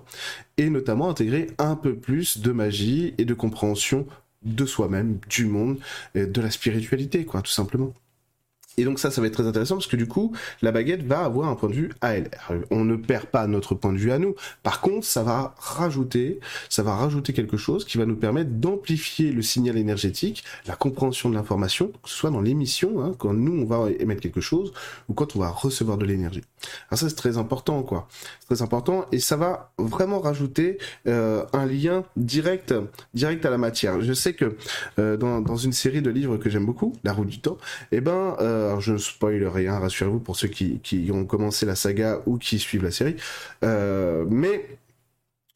et 0.56 0.70
notamment 0.70 1.10
intégrer 1.10 1.48
un 1.58 1.76
peu 1.76 1.94
plus 1.94 2.38
de 2.38 2.52
magie 2.52 3.14
et 3.18 3.24
de 3.24 3.34
compréhension 3.34 4.06
de 4.44 4.66
soi-même, 4.66 5.18
du 5.28 5.46
monde, 5.46 5.78
de 6.14 6.40
la 6.40 6.50
spiritualité, 6.50 7.24
quoi, 7.24 7.42
tout 7.42 7.52
simplement. 7.52 7.94
Et 8.78 8.84
donc 8.84 8.98
ça, 8.98 9.10
ça 9.10 9.20
va 9.20 9.26
être 9.26 9.34
très 9.34 9.46
intéressant 9.46 9.76
parce 9.76 9.86
que 9.86 9.96
du 9.96 10.06
coup, 10.06 10.32
la 10.62 10.72
baguette 10.72 11.04
va 11.04 11.24
avoir 11.24 11.48
un 11.48 11.54
point 11.54 11.68
de 11.68 11.74
vue 11.74 11.90
ALR. 12.00 12.52
On 12.70 12.84
ne 12.84 12.96
perd 12.96 13.26
pas 13.26 13.46
notre 13.46 13.74
point 13.74 13.92
de 13.92 13.98
vue 13.98 14.12
à 14.12 14.18
nous. 14.18 14.34
Par 14.62 14.80
contre, 14.80 15.06
ça 15.06 15.22
va 15.22 15.54
rajouter, 15.58 16.40
ça 16.68 16.82
va 16.82 16.94
rajouter 16.94 17.32
quelque 17.32 17.56
chose 17.56 17.84
qui 17.84 17.98
va 17.98 18.06
nous 18.06 18.16
permettre 18.16 18.50
d'amplifier 18.50 19.32
le 19.32 19.42
signal 19.42 19.76
énergétique, 19.76 20.44
la 20.66 20.76
compréhension 20.76 21.28
de 21.28 21.34
l'information, 21.34 21.88
que 22.02 22.08
ce 22.08 22.16
soit 22.16 22.30
dans 22.30 22.40
l'émission, 22.40 23.02
hein, 23.02 23.14
quand 23.18 23.34
nous 23.34 23.62
on 23.62 23.64
va 23.64 23.90
émettre 23.98 24.20
quelque 24.20 24.40
chose 24.40 24.72
ou 25.08 25.14
quand 25.14 25.36
on 25.36 25.40
va 25.40 25.50
recevoir 25.50 25.98
de 25.98 26.06
l'énergie. 26.06 26.42
Alors 26.88 26.98
ça, 26.98 27.08
c'est 27.08 27.16
très 27.16 27.38
important, 27.38 27.82
quoi. 27.82 28.08
C'est 28.40 28.54
très 28.54 28.62
important 28.62 29.06
et 29.12 29.18
ça 29.18 29.36
va 29.36 29.72
vraiment 29.78 30.20
rajouter 30.20 30.78
euh, 31.06 31.44
un 31.52 31.66
lien 31.66 32.04
direct, 32.16 32.74
direct 33.14 33.44
à 33.46 33.50
la 33.50 33.58
matière. 33.58 34.00
Je 34.00 34.12
sais 34.12 34.34
que 34.34 34.56
euh, 34.98 35.16
dans, 35.16 35.40
dans 35.40 35.56
une 35.56 35.72
série 35.72 36.02
de 36.02 36.10
livres 36.10 36.36
que 36.36 36.50
j'aime 36.50 36.66
beaucoup, 36.66 36.94
La 37.04 37.12
Roue 37.12 37.24
du 37.24 37.40
Temps, 37.40 37.58
eh 37.90 38.00
ben 38.00 38.36
euh, 38.40 38.78
je 38.80 38.92
ne 38.92 38.98
spoil 38.98 39.44
rien, 39.46 39.78
rassurez-vous 39.78 40.20
pour 40.20 40.36
ceux 40.36 40.48
qui, 40.48 41.10
ont 41.12 41.24
commencé 41.24 41.66
la 41.66 41.74
saga 41.74 42.20
ou 42.26 42.38
qui 42.38 42.58
suivent 42.58 42.84
la 42.84 42.90
série. 42.90 43.16
Mais 43.62 44.66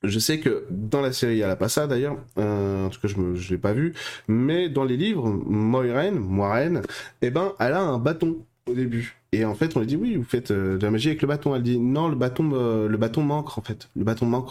je 0.02 0.18
sais 0.18 0.40
que 0.40 0.66
dans 0.70 1.00
la 1.00 1.12
série, 1.12 1.40
elle 1.40 1.50
a 1.50 1.56
pas 1.56 1.68
ça 1.68 1.86
d'ailleurs, 1.86 2.16
en 2.36 2.88
tout 2.90 3.00
cas 3.00 3.08
je 3.08 3.18
ne 3.18 3.50
l'ai 3.50 3.58
pas 3.58 3.72
vu, 3.72 3.94
mais 4.28 4.68
dans 4.68 4.84
les 4.84 4.96
livres, 4.96 5.28
Moiraine, 5.28 6.18
Moiraine, 6.18 6.82
eh 7.22 7.30
ben, 7.30 7.52
elle 7.58 7.72
a 7.72 7.80
un 7.80 7.98
bâton 7.98 8.38
au 8.66 8.74
début. 8.74 9.16
Et 9.32 9.44
en 9.44 9.54
fait, 9.54 9.76
on 9.76 9.80
lui 9.80 9.86
dit 9.86 9.96
oui, 9.96 10.16
vous 10.16 10.24
faites 10.24 10.52
de 10.52 10.78
la 10.80 10.90
magie 10.90 11.08
avec 11.08 11.22
le 11.22 11.28
bâton. 11.28 11.54
Elle 11.54 11.62
dit 11.62 11.78
non, 11.78 12.08
le 12.08 12.16
bâton, 12.16 12.48
le 12.88 12.96
bâton 12.96 13.22
manque 13.22 13.58
en 13.58 13.62
fait. 13.62 13.88
Le 13.94 14.04
bâton 14.04 14.26
manque. 14.26 14.50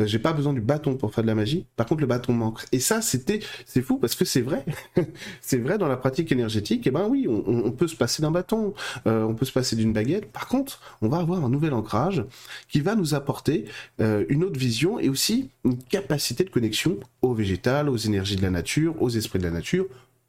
Euh, 0.00 0.06
j'ai 0.06 0.18
pas 0.18 0.32
besoin 0.32 0.52
du 0.52 0.60
bâton 0.60 0.96
pour 0.96 1.14
faire 1.14 1.24
de 1.24 1.28
la 1.28 1.34
magie. 1.34 1.66
Par 1.76 1.86
contre, 1.86 2.00
le 2.00 2.06
bâton 2.06 2.32
manque. 2.32 2.64
Et 2.72 2.80
ça, 2.80 3.00
c'était, 3.00 3.40
c'est 3.64 3.82
fou 3.82 3.98
parce 3.98 4.14
que 4.14 4.24
c'est 4.24 4.42
vrai. 4.42 4.64
c'est 5.40 5.58
vrai 5.58 5.78
dans 5.78 5.88
la 5.88 5.96
pratique 5.96 6.30
énergétique. 6.32 6.86
Et 6.86 6.90
eh 6.90 6.92
ben 6.92 7.06
oui, 7.08 7.26
on, 7.28 7.70
peut 7.72 7.88
se 7.88 7.96
passer 7.96 8.22
d'un 8.22 8.30
bâton, 8.30 8.74
euh, 9.06 9.24
on 9.24 9.34
peut 9.34 9.44
se 9.44 9.52
passer 9.52 9.76
d'une 9.76 9.92
baguette. 9.92 10.30
Par 10.32 10.48
contre, 10.48 10.80
on 11.02 11.08
va 11.08 11.18
avoir 11.18 11.44
un 11.44 11.48
nouvel 11.48 11.72
ancrage 11.72 12.24
qui 12.68 12.80
va 12.80 12.94
nous 12.94 13.14
apporter 13.14 13.64
euh, 14.00 14.24
une 14.28 14.44
autre 14.44 14.58
vision 14.58 14.98
et 14.98 15.08
aussi 15.08 15.50
une 15.64 15.78
capacité 15.78 16.44
de 16.44 16.50
connexion 16.50 16.98
au 17.22 17.34
végétal, 17.34 17.88
aux 17.88 17.96
énergies 17.96 18.36
de 18.36 18.42
la 18.42 18.50
nature, 18.50 19.00
aux 19.00 19.10
esprits 19.10 19.38
de 19.38 19.44
la 19.44 19.50
nature, 19.50 19.86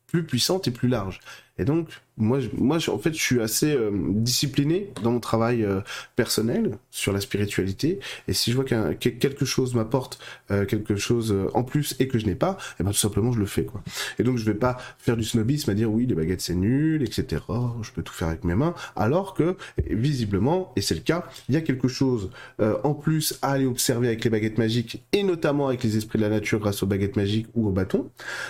plus 0.07 0.23
puissante 0.23 0.67
et 0.67 0.71
plus 0.71 0.87
large. 0.87 1.19
Et 1.59 1.65
donc, 1.65 1.89
moi, 2.17 2.39
moi, 2.57 2.77
en 2.89 2.97
fait, 2.97 3.13
je 3.13 3.21
suis 3.21 3.41
assez 3.41 3.73
euh, 3.73 3.91
discipliné 3.93 4.91
dans 5.03 5.11
mon 5.11 5.19
travail 5.19 5.63
euh, 5.63 5.81
personnel 6.15 6.77
sur 6.89 7.13
la 7.13 7.21
spiritualité. 7.21 7.99
Et 8.27 8.33
si 8.33 8.51
je 8.51 8.55
vois 8.55 8.65
que 8.65 8.93
quelque 8.93 9.45
chose 9.45 9.75
m'apporte 9.75 10.19
euh, 10.51 10.65
quelque 10.65 10.95
chose 10.95 11.35
en 11.53 11.63
plus 11.63 11.95
et 11.99 12.07
que 12.07 12.17
je 12.17 12.25
n'ai 12.25 12.35
pas, 12.35 12.57
et 12.71 12.81
eh 12.81 12.83
ben 12.83 12.91
tout 12.91 12.97
simplement, 12.97 13.31
je 13.31 13.39
le 13.39 13.45
fais, 13.45 13.65
quoi. 13.65 13.83
Et 14.19 14.23
donc, 14.23 14.37
je 14.37 14.45
vais 14.45 14.55
pas 14.55 14.77
faire 14.97 15.15
du 15.15 15.23
snobisme 15.23 15.69
à 15.69 15.73
dire 15.73 15.91
oui, 15.91 16.05
les 16.05 16.15
baguettes 16.15 16.41
c'est 16.41 16.55
nul, 16.55 17.03
etc. 17.03 17.43
Je 17.81 17.91
peux 17.91 18.01
tout 18.01 18.13
faire 18.13 18.29
avec 18.29 18.43
mes 18.43 18.55
mains, 18.55 18.73
alors 18.95 19.33
que 19.33 19.55
visiblement, 19.87 20.73
et 20.75 20.81
c'est 20.81 20.95
le 20.95 21.01
cas, 21.01 21.25
il 21.49 21.55
y 21.55 21.57
a 21.57 21.61
quelque 21.61 21.87
chose 21.87 22.31
en 22.59 22.93
plus 22.93 23.37
à 23.41 23.51
aller 23.51 23.65
observer 23.65 24.07
avec 24.07 24.23
les 24.23 24.29
baguettes 24.29 24.57
magiques 24.57 25.03
et 25.13 25.23
notamment 25.23 25.67
avec 25.67 25.83
les 25.83 25.97
esprits 25.97 26.17
de 26.17 26.23
la 26.23 26.29
nature 26.29 26.59
grâce 26.59 26.83
aux 26.83 26.87
baguettes 26.87 27.15
magiques 27.15 27.47
ou 27.55 27.67
aux 27.67 27.71
bâtons 27.71 28.09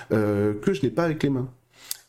que 0.10 0.74
je 0.74 0.82
n'ai 0.82 0.90
pas 0.90 1.04
avec 1.04 1.24
les 1.24 1.30
mains 1.30 1.50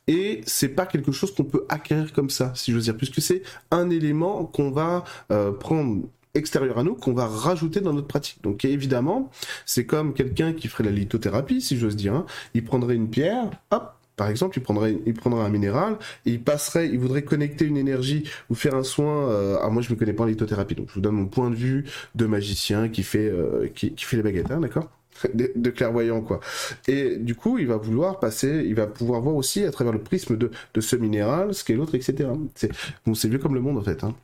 et 0.08 0.40
c'est 0.46 0.70
pas 0.70 0.86
quelque 0.86 1.12
chose 1.12 1.34
qu'on 1.34 1.44
peut 1.44 1.64
acquérir 1.68 2.12
comme 2.12 2.30
ça, 2.30 2.52
si 2.54 2.72
j'ose 2.72 2.84
dire, 2.84 2.96
puisque 2.96 3.20
c'est 3.20 3.42
un 3.70 3.90
élément 3.90 4.44
qu'on 4.44 4.70
va 4.70 5.04
euh, 5.30 5.52
prendre 5.52 6.02
extérieur 6.34 6.78
à 6.78 6.82
nous 6.82 6.94
qu'on 6.94 7.12
va 7.12 7.26
rajouter 7.26 7.80
dans 7.80 7.92
notre 7.92 8.06
pratique. 8.06 8.42
Donc 8.42 8.64
évidemment, 8.64 9.30
c'est 9.66 9.86
comme 9.86 10.14
quelqu'un 10.14 10.52
qui 10.52 10.68
ferait 10.68 10.84
la 10.84 10.90
lithothérapie, 10.90 11.60
si 11.60 11.78
j'ose 11.78 11.96
dire. 11.96 12.14
Hein. 12.14 12.26
Il 12.54 12.64
prendrait 12.64 12.94
une 12.94 13.10
pierre, 13.10 13.50
hop, 13.70 13.94
par 14.16 14.28
exemple, 14.28 14.58
il 14.58 14.62
prendrait, 14.62 14.98
il 15.06 15.14
prendrait 15.14 15.44
un 15.44 15.48
minéral, 15.48 15.96
et 16.26 16.32
il 16.32 16.42
passerait, 16.42 16.88
il 16.88 16.98
voudrait 16.98 17.22
connecter 17.22 17.64
une 17.64 17.76
énergie 17.76 18.24
ou 18.50 18.54
faire 18.54 18.74
un 18.74 18.82
soin. 18.82 19.28
Euh, 19.28 19.58
ah, 19.62 19.68
moi, 19.70 19.80
je 19.80 19.90
me 19.90 19.96
connais 19.96 20.12
pas 20.12 20.24
en 20.24 20.26
lithothérapie, 20.26 20.74
donc 20.74 20.88
je 20.88 20.94
vous 20.94 21.00
donne 21.00 21.14
mon 21.14 21.26
point 21.26 21.50
de 21.50 21.54
vue 21.54 21.84
de 22.16 22.26
magicien 22.26 22.88
qui 22.88 23.04
fait, 23.04 23.28
euh, 23.28 23.68
qui, 23.74 23.94
fait 23.96 24.16
les 24.16 24.22
baguettes, 24.22 24.50
hein, 24.50 24.60
d'accord? 24.60 24.90
De, 25.34 25.70
clairvoyant 25.70 26.20
quoi. 26.20 26.40
Et 26.86 27.16
du 27.16 27.34
coup, 27.34 27.58
il 27.58 27.66
va 27.66 27.76
vouloir 27.76 28.20
passer, 28.20 28.64
il 28.66 28.74
va 28.74 28.86
pouvoir 28.86 29.20
voir 29.20 29.36
aussi 29.36 29.64
à 29.64 29.70
travers 29.70 29.92
le 29.92 30.00
prisme 30.00 30.36
de, 30.36 30.50
de 30.74 30.80
ce 30.80 30.96
minéral, 30.96 31.54
ce 31.54 31.64
qu'est 31.64 31.74
l'autre, 31.74 31.94
etc. 31.94 32.30
C'est 32.54 32.70
bon, 33.06 33.14
c'est 33.14 33.28
vieux 33.28 33.38
comme 33.38 33.54
le 33.54 33.60
monde 33.60 33.78
en 33.78 33.82
fait. 33.82 34.04
Hein 34.04 34.14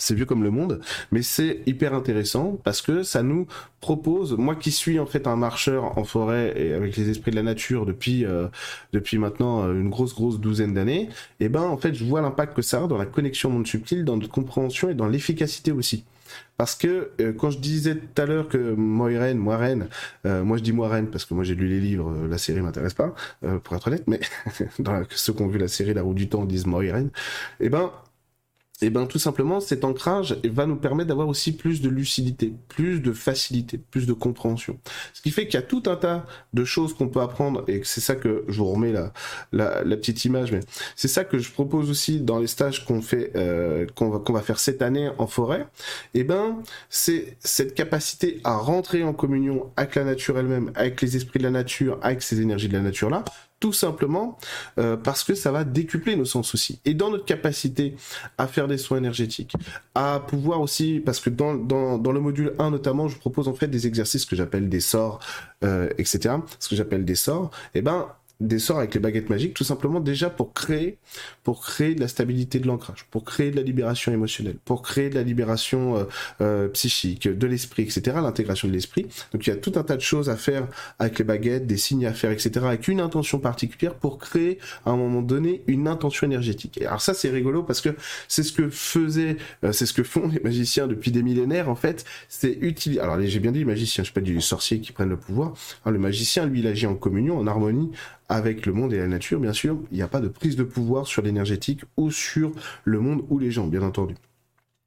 c'est 0.00 0.14
vieux 0.14 0.24
comme 0.24 0.42
le 0.42 0.50
monde, 0.50 0.80
mais 1.12 1.22
c'est 1.22 1.60
hyper 1.66 1.94
intéressant 1.94 2.58
parce 2.64 2.80
que 2.80 3.02
ça 3.02 3.22
nous 3.22 3.46
propose, 3.80 4.36
moi 4.36 4.54
qui 4.54 4.70
suis 4.70 4.98
en 4.98 5.06
fait 5.06 5.26
un 5.26 5.36
marcheur 5.36 5.98
en 5.98 6.04
forêt 6.04 6.54
et 6.56 6.72
avec 6.72 6.96
les 6.96 7.10
esprits 7.10 7.30
de 7.30 7.36
la 7.36 7.42
nature 7.42 7.86
depuis 7.86 8.24
euh, 8.24 8.48
depuis 8.92 9.18
maintenant 9.18 9.64
euh, 9.64 9.74
une 9.74 9.90
grosse 9.90 10.14
grosse 10.14 10.40
douzaine 10.40 10.74
d'années, 10.74 11.08
et 11.40 11.46
eh 11.46 11.48
ben 11.48 11.62
en 11.62 11.76
fait 11.76 11.94
je 11.94 12.04
vois 12.04 12.20
l'impact 12.20 12.54
que 12.54 12.62
ça 12.62 12.84
a 12.84 12.86
dans 12.86 12.98
la 12.98 13.06
connexion 13.06 13.50
monde 13.50 13.66
subtil, 13.66 14.04
dans 14.04 14.16
notre 14.16 14.30
compréhension 14.30 14.90
et 14.90 14.94
dans 14.94 15.08
l'efficacité 15.08 15.72
aussi. 15.72 16.04
Parce 16.56 16.74
que 16.74 17.10
euh, 17.20 17.32
quand 17.32 17.50
je 17.50 17.58
disais 17.58 17.94
tout 17.94 18.22
à 18.22 18.26
l'heure 18.26 18.48
que 18.48 18.74
Moiren, 18.74 19.38
Moiren, 19.38 19.88
moi 20.24 20.58
je 20.58 20.62
dis 20.62 20.72
Moiren 20.72 21.06
parce 21.06 21.24
que 21.24 21.34
moi 21.34 21.44
j'ai 21.44 21.54
lu 21.54 21.68
les 21.68 21.80
livres, 21.80 22.26
la 22.28 22.38
série 22.38 22.60
m'intéresse 22.60 22.94
pas, 22.94 23.14
pour 23.64 23.76
être 23.76 23.86
honnête, 23.86 24.04
mais 24.06 24.20
dans 24.78 25.02
ceux 25.10 25.32
qui 25.32 25.42
ont 25.42 25.48
vu 25.48 25.58
la 25.58 25.68
série 25.68 25.94
La 25.94 26.02
Roue 26.02 26.14
du 26.14 26.28
Temps 26.28 26.44
disent 26.44 26.66
Moiren, 26.66 27.06
et 27.60 27.66
eh 27.66 27.68
ben 27.68 27.90
et 28.82 28.86
eh 28.86 28.90
ben 28.90 29.06
tout 29.06 29.18
simplement 29.18 29.60
cet 29.60 29.84
ancrage 29.84 30.38
va 30.44 30.64
nous 30.64 30.76
permettre 30.76 31.08
d'avoir 31.08 31.28
aussi 31.28 31.52
plus 31.52 31.82
de 31.82 31.90
lucidité, 31.90 32.54
plus 32.68 33.00
de 33.00 33.12
facilité, 33.12 33.78
plus 33.78 34.06
de 34.06 34.12
compréhension. 34.14 34.78
Ce 35.12 35.20
qui 35.20 35.30
fait 35.30 35.46
qu'il 35.46 35.54
y 35.54 35.62
a 35.62 35.66
tout 35.66 35.82
un 35.86 35.96
tas 35.96 36.24
de 36.54 36.64
choses 36.64 36.94
qu'on 36.94 37.08
peut 37.08 37.20
apprendre 37.20 37.62
et 37.68 37.82
c'est 37.84 38.00
ça 38.00 38.14
que 38.14 38.44
je 38.48 38.58
vous 38.58 38.70
remets 38.70 38.92
la, 38.92 39.12
la, 39.52 39.84
la 39.84 39.96
petite 39.96 40.24
image, 40.24 40.52
mais 40.52 40.60
c'est 40.96 41.08
ça 41.08 41.24
que 41.24 41.38
je 41.38 41.50
propose 41.50 41.90
aussi 41.90 42.20
dans 42.20 42.38
les 42.38 42.46
stages 42.46 42.86
qu'on 42.86 43.02
fait, 43.02 43.32
euh, 43.36 43.86
qu'on 43.94 44.08
va 44.08 44.18
qu'on 44.18 44.32
va 44.32 44.40
faire 44.42 44.58
cette 44.58 44.82
année 44.82 45.10
en 45.18 45.26
forêt. 45.26 45.66
Et 46.14 46.20
eh 46.20 46.24
ben 46.24 46.62
c'est 46.88 47.36
cette 47.40 47.74
capacité 47.74 48.40
à 48.44 48.56
rentrer 48.56 49.04
en 49.04 49.12
communion 49.12 49.70
avec 49.76 49.94
la 49.94 50.04
nature 50.04 50.38
elle-même, 50.38 50.72
avec 50.74 51.02
les 51.02 51.16
esprits 51.16 51.38
de 51.38 51.44
la 51.44 51.50
nature, 51.50 51.98
avec 52.02 52.22
ces 52.22 52.40
énergies 52.40 52.68
de 52.68 52.74
la 52.74 52.82
nature 52.82 53.10
là, 53.10 53.24
tout 53.60 53.72
simplement 53.74 54.38
euh, 54.78 54.96
parce 54.96 55.22
que 55.22 55.34
ça 55.34 55.52
va 55.52 55.64
décupler 55.64 56.16
nos 56.16 56.24
sens 56.24 56.54
aussi. 56.54 56.80
Et 56.84 56.94
dans 56.94 57.10
notre 57.10 57.26
capacité 57.26 57.94
à 58.38 58.46
faire 58.46 58.66
des 58.66 58.78
soins 58.78 58.98
énergétiques, 58.98 59.52
à 59.94 60.20
pouvoir 60.26 60.60
aussi, 60.60 61.00
parce 61.04 61.20
que 61.20 61.30
dans, 61.30 61.54
dans, 61.54 61.98
dans 61.98 62.12
le 62.12 62.20
module 62.20 62.54
1 62.58 62.70
notamment, 62.70 63.08
je 63.08 63.18
propose 63.18 63.48
en 63.48 63.54
fait 63.54 63.68
des 63.68 63.86
exercices 63.86 64.24
que 64.24 64.34
j'appelle 64.34 64.68
des 64.68 64.80
sorts, 64.80 65.20
euh, 65.62 65.90
etc. 65.98 66.36
Ce 66.58 66.68
que 66.68 66.76
j'appelle 66.76 67.04
des 67.04 67.14
sorts, 67.14 67.50
et 67.74 67.78
eh 67.78 67.82
ben 67.82 68.08
des 68.40 68.58
sorts 68.58 68.78
avec 68.78 68.94
les 68.94 69.00
baguettes 69.00 69.28
magiques, 69.28 69.54
tout 69.54 69.64
simplement 69.64 70.00
déjà 70.00 70.30
pour 70.30 70.52
créer, 70.52 70.98
pour 71.44 71.60
créer 71.60 71.94
de 71.94 72.00
la 72.00 72.08
stabilité 72.08 72.58
de 72.58 72.66
l'ancrage, 72.66 73.06
pour 73.10 73.24
créer 73.24 73.50
de 73.50 73.56
la 73.56 73.62
libération 73.62 74.12
émotionnelle, 74.12 74.56
pour 74.64 74.82
créer 74.82 75.10
de 75.10 75.14
la 75.14 75.22
libération 75.22 75.96
euh, 75.96 76.04
euh, 76.40 76.68
psychique, 76.68 77.28
de 77.28 77.46
l'esprit, 77.46 77.82
etc., 77.82 78.16
l'intégration 78.22 78.68
de 78.68 78.72
l'esprit. 78.72 79.06
Donc 79.32 79.46
il 79.46 79.50
y 79.50 79.52
a 79.52 79.56
tout 79.56 79.72
un 79.76 79.82
tas 79.82 79.96
de 79.96 80.00
choses 80.00 80.30
à 80.30 80.36
faire 80.36 80.66
avec 80.98 81.18
les 81.18 81.24
baguettes, 81.24 81.66
des 81.66 81.76
signes 81.76 82.06
à 82.06 82.14
faire, 82.14 82.30
etc., 82.30 82.64
avec 82.66 82.88
une 82.88 83.00
intention 83.00 83.38
particulière 83.38 83.94
pour 83.94 84.18
créer 84.18 84.58
à 84.86 84.90
un 84.90 84.96
moment 84.96 85.22
donné 85.22 85.62
une 85.66 85.86
intention 85.86 86.26
énergétique. 86.26 86.80
Alors 86.82 87.02
ça 87.02 87.14
c'est 87.14 87.30
rigolo 87.30 87.62
parce 87.62 87.80
que 87.80 87.90
c'est 88.26 88.42
ce 88.42 88.52
que 88.52 88.70
faisaient, 88.70 89.36
euh, 89.64 89.72
c'est 89.72 89.86
ce 89.86 89.92
que 89.92 90.02
font 90.02 90.28
les 90.32 90.40
magiciens 90.40 90.86
depuis 90.86 91.10
des 91.10 91.22
millénaires 91.22 91.68
en 91.68 91.76
fait. 91.76 92.04
C'est 92.28 92.56
utile. 92.60 93.00
Alors 93.00 93.20
j'ai 93.20 93.40
bien 93.40 93.52
dit 93.52 93.60
les 93.60 93.64
magiciens, 93.64 94.02
je 94.02 94.12
pas 94.12 94.20
du 94.20 94.40
sorcier 94.40 94.80
qui 94.80 94.92
prennent 94.92 95.10
le 95.10 95.16
pouvoir. 95.16 95.54
le 95.84 95.98
magicien 95.98 96.46
lui 96.46 96.60
il 96.60 96.66
agit 96.66 96.86
en 96.86 96.94
communion, 96.94 97.38
en 97.38 97.46
harmonie 97.46 97.90
avec 98.30 98.64
le 98.64 98.72
monde 98.72 98.92
et 98.94 98.98
la 98.98 99.08
nature, 99.08 99.40
bien 99.40 99.52
sûr. 99.52 99.78
Il 99.90 99.96
n'y 99.96 100.02
a 100.02 100.08
pas 100.08 100.20
de 100.20 100.28
prise 100.28 100.56
de 100.56 100.62
pouvoir 100.62 101.06
sur 101.06 101.20
l'énergétique 101.20 101.82
ou 101.96 102.10
sur 102.10 102.52
le 102.84 103.00
monde 103.00 103.24
ou 103.28 103.38
les 103.38 103.50
gens, 103.50 103.66
bien 103.66 103.82
entendu. 103.82 104.14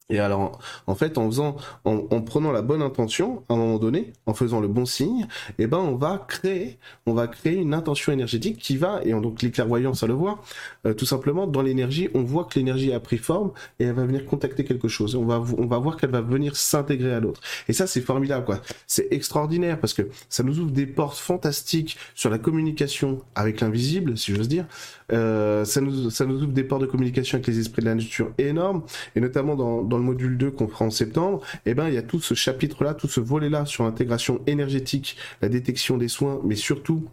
Et 0.10 0.19
alors, 0.19 0.60
en 0.86 0.95
fait, 0.95 1.17
en 1.17 1.27
faisant, 1.27 1.55
en, 1.86 2.22
prenant 2.22 2.51
la 2.51 2.62
bonne 2.62 2.81
intention, 2.81 3.43
à 3.48 3.53
un 3.53 3.57
moment 3.57 3.79
donné, 3.79 4.12
en 4.25 4.33
faisant 4.33 4.60
le 4.60 4.67
bon 4.67 4.86
signe, 4.86 5.27
eh 5.60 5.65
ben, 5.65 5.77
on 5.77 5.95
va 5.95 6.25
créer, 6.27 6.77
on 7.05 7.13
va 7.13 7.27
créer 7.27 7.55
une 7.55 7.74
intention 7.74 8.12
énergétique 8.12 8.57
qui 8.57 8.75
va, 8.75 9.00
et 9.05 9.12
donc 9.12 9.41
les 9.41 9.50
clairvoyants, 9.50 9.93
ça 9.93 10.05
le 10.05 10.13
voit, 10.13 10.41
euh, 10.86 10.93
tout 10.93 11.05
simplement, 11.05 11.48
dans 11.48 11.62
l'énergie, 11.62 12.10
on 12.13 12.22
voit 12.22 12.43
que 12.43 12.60
l'énergie 12.60 12.91
a 12.91 13.00
pris 13.00 13.17
forme 13.17 13.53
et 13.79 13.86
elle 13.86 13.93
va 13.93 14.05
venir 14.05 14.25
contacter 14.25 14.65
quelque 14.65 14.89
chose. 14.89 15.15
On 15.15 15.24
va, 15.25 15.41
on 15.57 15.67
va 15.67 15.77
voir 15.77 15.95
qu'elle 15.95 16.12
va 16.12 16.22
venir 16.22 16.57
s'intégrer 16.57 17.13
à 17.13 17.22
l'autre. 17.22 17.39
Et 17.69 17.74
ça, 17.74 17.88
c'est 17.88 18.01
formidable, 18.01 18.45
quoi. 18.45 18.60
C'est 18.88 19.07
extraordinaire 19.12 19.79
parce 19.79 19.93
que 19.93 20.10
ça 20.27 20.43
nous 20.43 20.60
ouvre 20.60 20.72
des 20.72 20.86
portes 20.86 21.17
fantastiques 21.17 21.98
sur 22.13 22.29
la 22.29 22.39
communication 22.39 23.22
avec 23.36 23.62
l'invisible, 23.62 24.17
si 24.17 24.36
j'ose 24.36 24.50
dire. 24.50 24.65
Euh, 25.13 25.63
ça 25.63 25.79
nous, 25.79 26.10
ça 26.10 26.25
nous 26.25 26.43
ouvre 26.43 26.53
des 26.53 26.63
portes 26.63 26.81
de 26.81 26.88
communication 26.88 27.38
avec 27.38 27.48
les 27.48 27.60
esprits 27.60 27.81
de 27.81 27.88
la 27.88 27.95
nature 27.95 28.31
énormes, 28.38 28.83
et 29.15 29.22
notamment 29.22 29.55
dans 29.55 29.92
le 29.97 30.03
module 30.03 30.38
2 30.38 30.51
qu'on 30.51 30.67
fera 30.67 30.85
en 30.85 30.89
septembre, 30.91 31.41
eh 31.65 31.73
ben, 31.73 31.88
il 31.88 31.93
y 31.93 31.97
a 31.97 32.03
tout 32.03 32.19
ce 32.19 32.33
chapitre-là, 32.33 32.93
tout 32.93 33.07
ce 33.07 33.19
volet-là 33.19 33.65
sur 33.65 33.83
l'intégration 33.83 34.41
énergétique, 34.47 35.17
la 35.41 35.50
détection 35.50 35.97
des 35.97 36.07
soins, 36.07 36.39
mais 36.43 36.55
surtout 36.55 37.07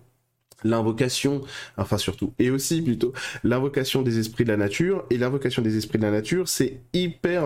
l'invocation, 0.64 1.42
enfin 1.76 1.98
surtout, 1.98 2.34
et 2.38 2.50
aussi 2.50 2.82
plutôt 2.82 3.12
l'invocation 3.44 4.02
des 4.02 4.18
esprits 4.18 4.44
de 4.44 4.50
la 4.50 4.56
nature. 4.56 5.04
Et 5.10 5.18
l'invocation 5.18 5.62
des 5.62 5.76
esprits 5.76 5.98
de 5.98 6.04
la 6.04 6.10
nature, 6.10 6.48
c'est 6.48 6.80
hyper... 6.92 7.44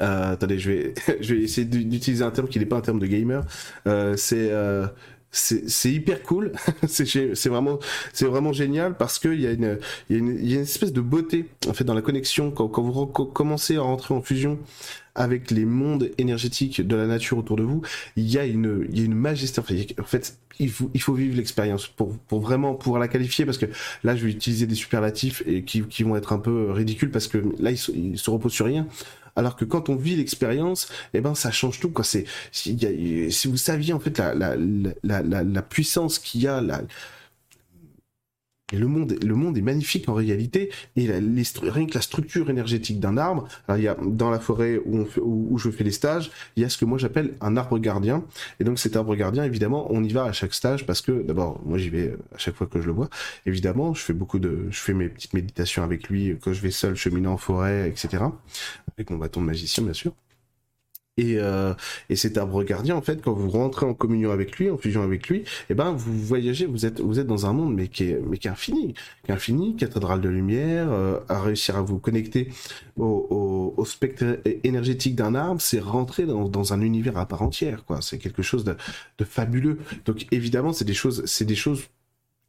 Euh, 0.00 0.32
attendez, 0.32 0.58
je 0.58 0.70
vais, 0.70 0.94
je 1.20 1.34
vais 1.34 1.42
essayer 1.42 1.66
d'utiliser 1.66 2.24
un 2.24 2.30
terme 2.30 2.48
qui 2.48 2.58
n'est 2.58 2.66
pas 2.66 2.76
un 2.76 2.80
terme 2.80 2.98
de 2.98 3.06
gamer. 3.06 3.44
Euh, 3.86 4.16
c'est 4.16 4.50
euh, 4.50 4.86
c'est 5.36 5.92
hyper 5.92 6.22
cool. 6.22 6.52
c'est 6.88 7.48
vraiment, 7.48 7.78
c'est 8.12 8.26
vraiment 8.26 8.52
génial 8.52 8.96
parce 8.96 9.18
qu'il 9.18 9.40
y, 9.40 9.46
a 9.46 9.52
une, 9.52 9.78
y, 10.10 10.14
y 10.14 10.52
a 10.54 10.56
une 10.56 10.62
espèce 10.62 10.92
de 10.92 11.00
beauté 11.00 11.46
en 11.68 11.72
fait 11.72 11.84
dans 11.84 11.94
la 11.94 12.02
connexion 12.02 12.50
quand, 12.50 12.68
quand 12.68 12.82
vous 12.82 13.06
commencez 13.06 13.76
à 13.76 13.82
rentrer 13.82 14.14
en 14.14 14.22
fusion 14.22 14.58
avec 15.16 15.50
les 15.50 15.64
mondes 15.64 16.10
énergétiques 16.18 16.86
de 16.86 16.94
la 16.94 17.06
nature 17.06 17.38
autour 17.38 17.56
de 17.56 17.62
vous. 17.62 17.82
Il 18.16 18.30
y 18.30 18.38
a 18.38 18.44
une, 18.44 18.86
il 18.90 18.98
y 18.98 19.02
a 19.02 19.04
une 19.04 19.14
majesté. 19.14 19.60
En 19.60 20.04
fait, 20.04 20.38
il 20.58 20.70
faut, 20.70 20.90
il 20.94 21.00
faut 21.00 21.14
vivre 21.14 21.36
l'expérience 21.36 21.86
pour, 21.86 22.16
pour 22.18 22.40
vraiment 22.40 22.74
pouvoir 22.74 23.00
la 23.00 23.08
qualifier 23.08 23.44
parce 23.44 23.58
que 23.58 23.66
là, 24.04 24.14
je 24.14 24.24
vais 24.24 24.30
utiliser 24.30 24.66
des 24.66 24.74
superlatifs 24.74 25.42
et 25.46 25.62
qui, 25.62 25.82
qui 25.82 26.02
vont 26.02 26.16
être 26.16 26.32
un 26.32 26.38
peu 26.38 26.70
ridicules 26.70 27.10
parce 27.10 27.28
que 27.28 27.38
là, 27.58 27.70
ils 27.70 27.78
ils 27.94 28.18
se 28.18 28.30
reposent 28.30 28.52
sur 28.52 28.66
rien 28.66 28.86
alors 29.36 29.56
que 29.56 29.64
quand 29.64 29.88
on 29.88 29.96
vit 29.96 30.16
l'expérience, 30.16 30.88
eh 31.14 31.20
ben 31.20 31.34
ça 31.34 31.50
change 31.50 31.78
tout 31.78 31.90
quoi. 31.90 32.04
C'est 32.04 32.24
si, 32.52 32.76
vous 33.46 33.56
saviez 33.56 33.92
en 33.92 34.00
fait 34.00 34.18
la 34.18 34.34
la 34.34 34.56
la 35.02 35.22
la, 35.22 35.42
la 35.44 35.62
puissance 35.62 36.18
qu'il 36.18 36.42
y 36.42 36.48
a, 36.48 36.60
la, 36.60 36.82
le 38.72 38.86
monde, 38.88 39.16
le 39.22 39.34
monde 39.34 39.56
est 39.56 39.62
magnifique 39.62 40.08
en 40.08 40.14
réalité. 40.14 40.70
Et 40.96 41.06
la, 41.06 41.16
rien 41.16 41.86
que 41.86 41.94
la 41.94 42.00
structure 42.00 42.50
énergétique 42.50 42.98
d'un 42.98 43.16
arbre, 43.16 43.46
alors 43.68 43.78
il 43.78 43.84
y 43.84 43.88
a 43.88 43.96
dans 44.02 44.30
la 44.30 44.40
forêt 44.40 44.80
où, 44.84 44.98
on 44.98 45.04
fait, 45.04 45.20
où, 45.22 45.56
je 45.58 45.70
fais 45.70 45.84
les 45.84 45.92
stages, 45.92 46.30
il 46.56 46.62
y 46.62 46.66
a 46.66 46.68
ce 46.68 46.76
que 46.76 46.84
moi 46.84 46.98
j'appelle 46.98 47.34
un 47.40 47.56
arbre 47.56 47.78
gardien. 47.78 48.24
Et 48.58 48.64
donc 48.64 48.78
cet 48.78 48.96
arbre 48.96 49.14
gardien, 49.14 49.44
évidemment, 49.44 49.86
on 49.90 50.02
y 50.02 50.12
va 50.12 50.24
à 50.24 50.32
chaque 50.32 50.54
stage 50.54 50.86
parce 50.86 51.00
que 51.00 51.22
d'abord, 51.22 51.60
moi 51.64 51.78
j'y 51.78 51.90
vais 51.90 52.16
à 52.34 52.38
chaque 52.38 52.56
fois 52.56 52.66
que 52.66 52.80
je 52.80 52.86
le 52.86 52.92
vois. 52.92 53.08
Évidemment, 53.46 53.94
je 53.94 54.02
fais 54.02 54.14
beaucoup 54.14 54.38
de, 54.38 54.66
je 54.70 54.80
fais 54.80 54.94
mes 54.94 55.08
petites 55.08 55.34
méditations 55.34 55.82
avec 55.82 56.08
lui 56.08 56.36
quand 56.40 56.52
je 56.52 56.60
vais 56.60 56.70
seul 56.70 56.96
cheminer 56.96 57.28
en 57.28 57.36
forêt, 57.36 57.88
etc. 57.88 58.24
Avec 58.96 59.10
mon 59.10 59.18
bâton 59.18 59.40
de 59.40 59.46
magicien, 59.46 59.84
bien 59.84 59.92
sûr. 59.92 60.12
Et, 61.18 61.38
euh, 61.38 61.72
et 62.10 62.16
cet 62.16 62.36
arbre 62.36 62.62
gardien, 62.62 62.94
en 62.94 63.00
fait, 63.00 63.22
quand 63.22 63.32
vous 63.32 63.48
rentrez 63.48 63.86
en 63.86 63.94
communion 63.94 64.30
avec 64.32 64.58
lui, 64.58 64.68
en 64.68 64.76
fusion 64.76 65.02
avec 65.02 65.28
lui, 65.28 65.44
eh 65.70 65.74
ben 65.74 65.92
vous 65.92 66.12
voyagez, 66.18 66.66
vous 66.66 66.84
êtes 66.84 67.00
vous 67.00 67.18
êtes 67.18 67.26
dans 67.26 67.46
un 67.46 67.54
monde 67.54 67.74
mais 67.74 67.88
qui 67.88 68.04
est 68.10 68.20
mais 68.28 68.36
qui 68.36 68.48
est 68.48 68.50
infini, 68.50 68.92
qui 69.24 69.30
est 69.30 69.34
infini, 69.34 69.76
cathédrale 69.76 70.20
de 70.20 70.28
lumière, 70.28 70.92
euh, 70.92 71.18
à 71.30 71.40
réussir 71.40 71.76
à 71.76 71.82
vous 71.82 71.98
connecter 71.98 72.50
au, 72.96 73.26
au, 73.30 73.74
au 73.80 73.84
spectre 73.86 74.40
énergétique 74.64 75.14
d'un 75.14 75.34
arbre, 75.34 75.60
c'est 75.60 75.80
rentrer 75.80 76.26
dans, 76.26 76.48
dans 76.48 76.72
un 76.74 76.80
univers 76.82 77.16
à 77.16 77.26
part 77.26 77.42
entière, 77.42 77.84
quoi. 77.86 78.00
C'est 78.02 78.18
quelque 78.18 78.42
chose 78.42 78.64
de, 78.64 78.76
de 79.18 79.24
fabuleux. 79.24 79.78
Donc 80.04 80.26
évidemment, 80.32 80.72
c'est 80.74 80.84
des 80.84 80.94
choses, 80.94 81.22
c'est 81.26 81.44
des 81.46 81.54
choses 81.54 81.84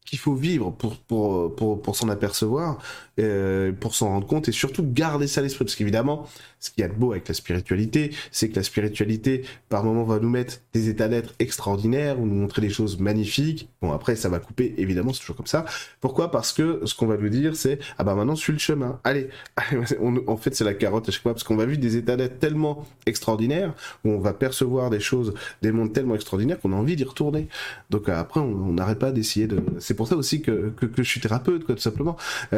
qu'il 0.08 0.20
faut 0.20 0.36
vivre 0.36 0.72
pour 0.72 0.98
pour 0.98 1.54
pour, 1.56 1.82
pour 1.82 1.96
s'en 1.96 2.10
apercevoir, 2.10 2.80
euh, 3.20 3.72
pour 3.74 3.94
s'en 3.94 4.08
rendre 4.08 4.26
compte 4.26 4.48
et 4.48 4.52
surtout 4.52 4.84
garder 4.86 5.28
ça 5.28 5.42
à 5.42 5.44
l'esprit 5.44 5.66
parce 5.66 5.76
qu'évidemment, 5.76 6.26
ce 6.60 6.72
qu'il 6.72 6.82
y 6.82 6.86
a 6.86 6.88
de 6.88 6.94
beau 6.94 7.12
avec 7.12 7.28
la 7.28 7.34
spiritualité, 7.34 8.12
c'est 8.32 8.50
que 8.50 8.56
la 8.56 8.64
spiritualité 8.64 9.44
par 9.70 9.84
moment 9.84 10.06
va 10.06 10.20
nous 10.20 10.30
mettre 10.30 10.60
des 10.74 10.90
états 10.90 11.08
d'être 11.08 11.34
extraordinaires 11.40 12.20
ou 12.20 12.26
nous 12.26 12.36
montrer 12.36 12.62
des 12.62 12.70
choses 12.70 13.00
magnifiques. 13.00 13.70
Bon 13.82 13.92
après 13.92 14.16
ça 14.16 14.30
va 14.30 14.40
couper 14.40 14.74
évidemment, 14.78 15.12
c'est 15.14 15.20
toujours 15.20 15.36
comme 15.36 15.46
ça. 15.46 15.66
Pourquoi? 16.00 16.32
Parce 16.32 16.54
que 16.54 16.82
ce 16.86 16.96
qu'on 16.96 17.08
va 17.08 17.18
nous 17.18 17.30
dire 17.30 17.56
c'est 17.56 17.80
ah 17.98 18.04
bah 18.06 18.16
maintenant 18.16 18.36
suis 18.36 18.54
le 18.54 18.60
chemin. 18.60 19.00
Allez, 19.04 19.28
en 20.28 20.38
fait 20.38 20.56
c'est 20.56 20.64
la 20.64 20.74
carotte 20.74 21.10
à 21.10 21.12
chaque 21.12 21.24
fois 21.24 21.34
parce 21.34 21.44
qu'on 21.44 21.58
va 21.58 21.66
vivre 21.66 21.82
des 21.82 21.98
états 21.98 22.16
d'être 22.16 22.40
tellement 22.40 22.86
extraordinaires 23.06 23.74
où 24.06 24.12
on 24.12 24.20
va 24.20 24.34
percevoir 24.34 24.90
des 24.90 25.02
choses, 25.02 25.34
des 25.62 25.74
mondes 25.74 25.92
tellement 25.92 26.16
extraordinaires 26.16 26.60
qu'on 26.60 26.72
a 26.72 26.78
envie 26.78 26.96
d'y 26.96 27.04
retourner. 27.04 27.50
Donc 27.90 28.08
après 28.08 28.40
on 28.40 28.72
n'arrête 28.72 29.00
pas 29.00 29.12
d'essayer 29.12 29.48
de 29.48 29.62
pour 29.98 30.08
ça 30.08 30.16
aussi 30.16 30.42
que, 30.42 30.70
que, 30.70 30.88
je 30.98 31.10
suis 31.10 31.20
thérapeute, 31.20 31.66
quoi, 31.66 31.76
tout 31.76 31.82
simplement, 31.82 32.16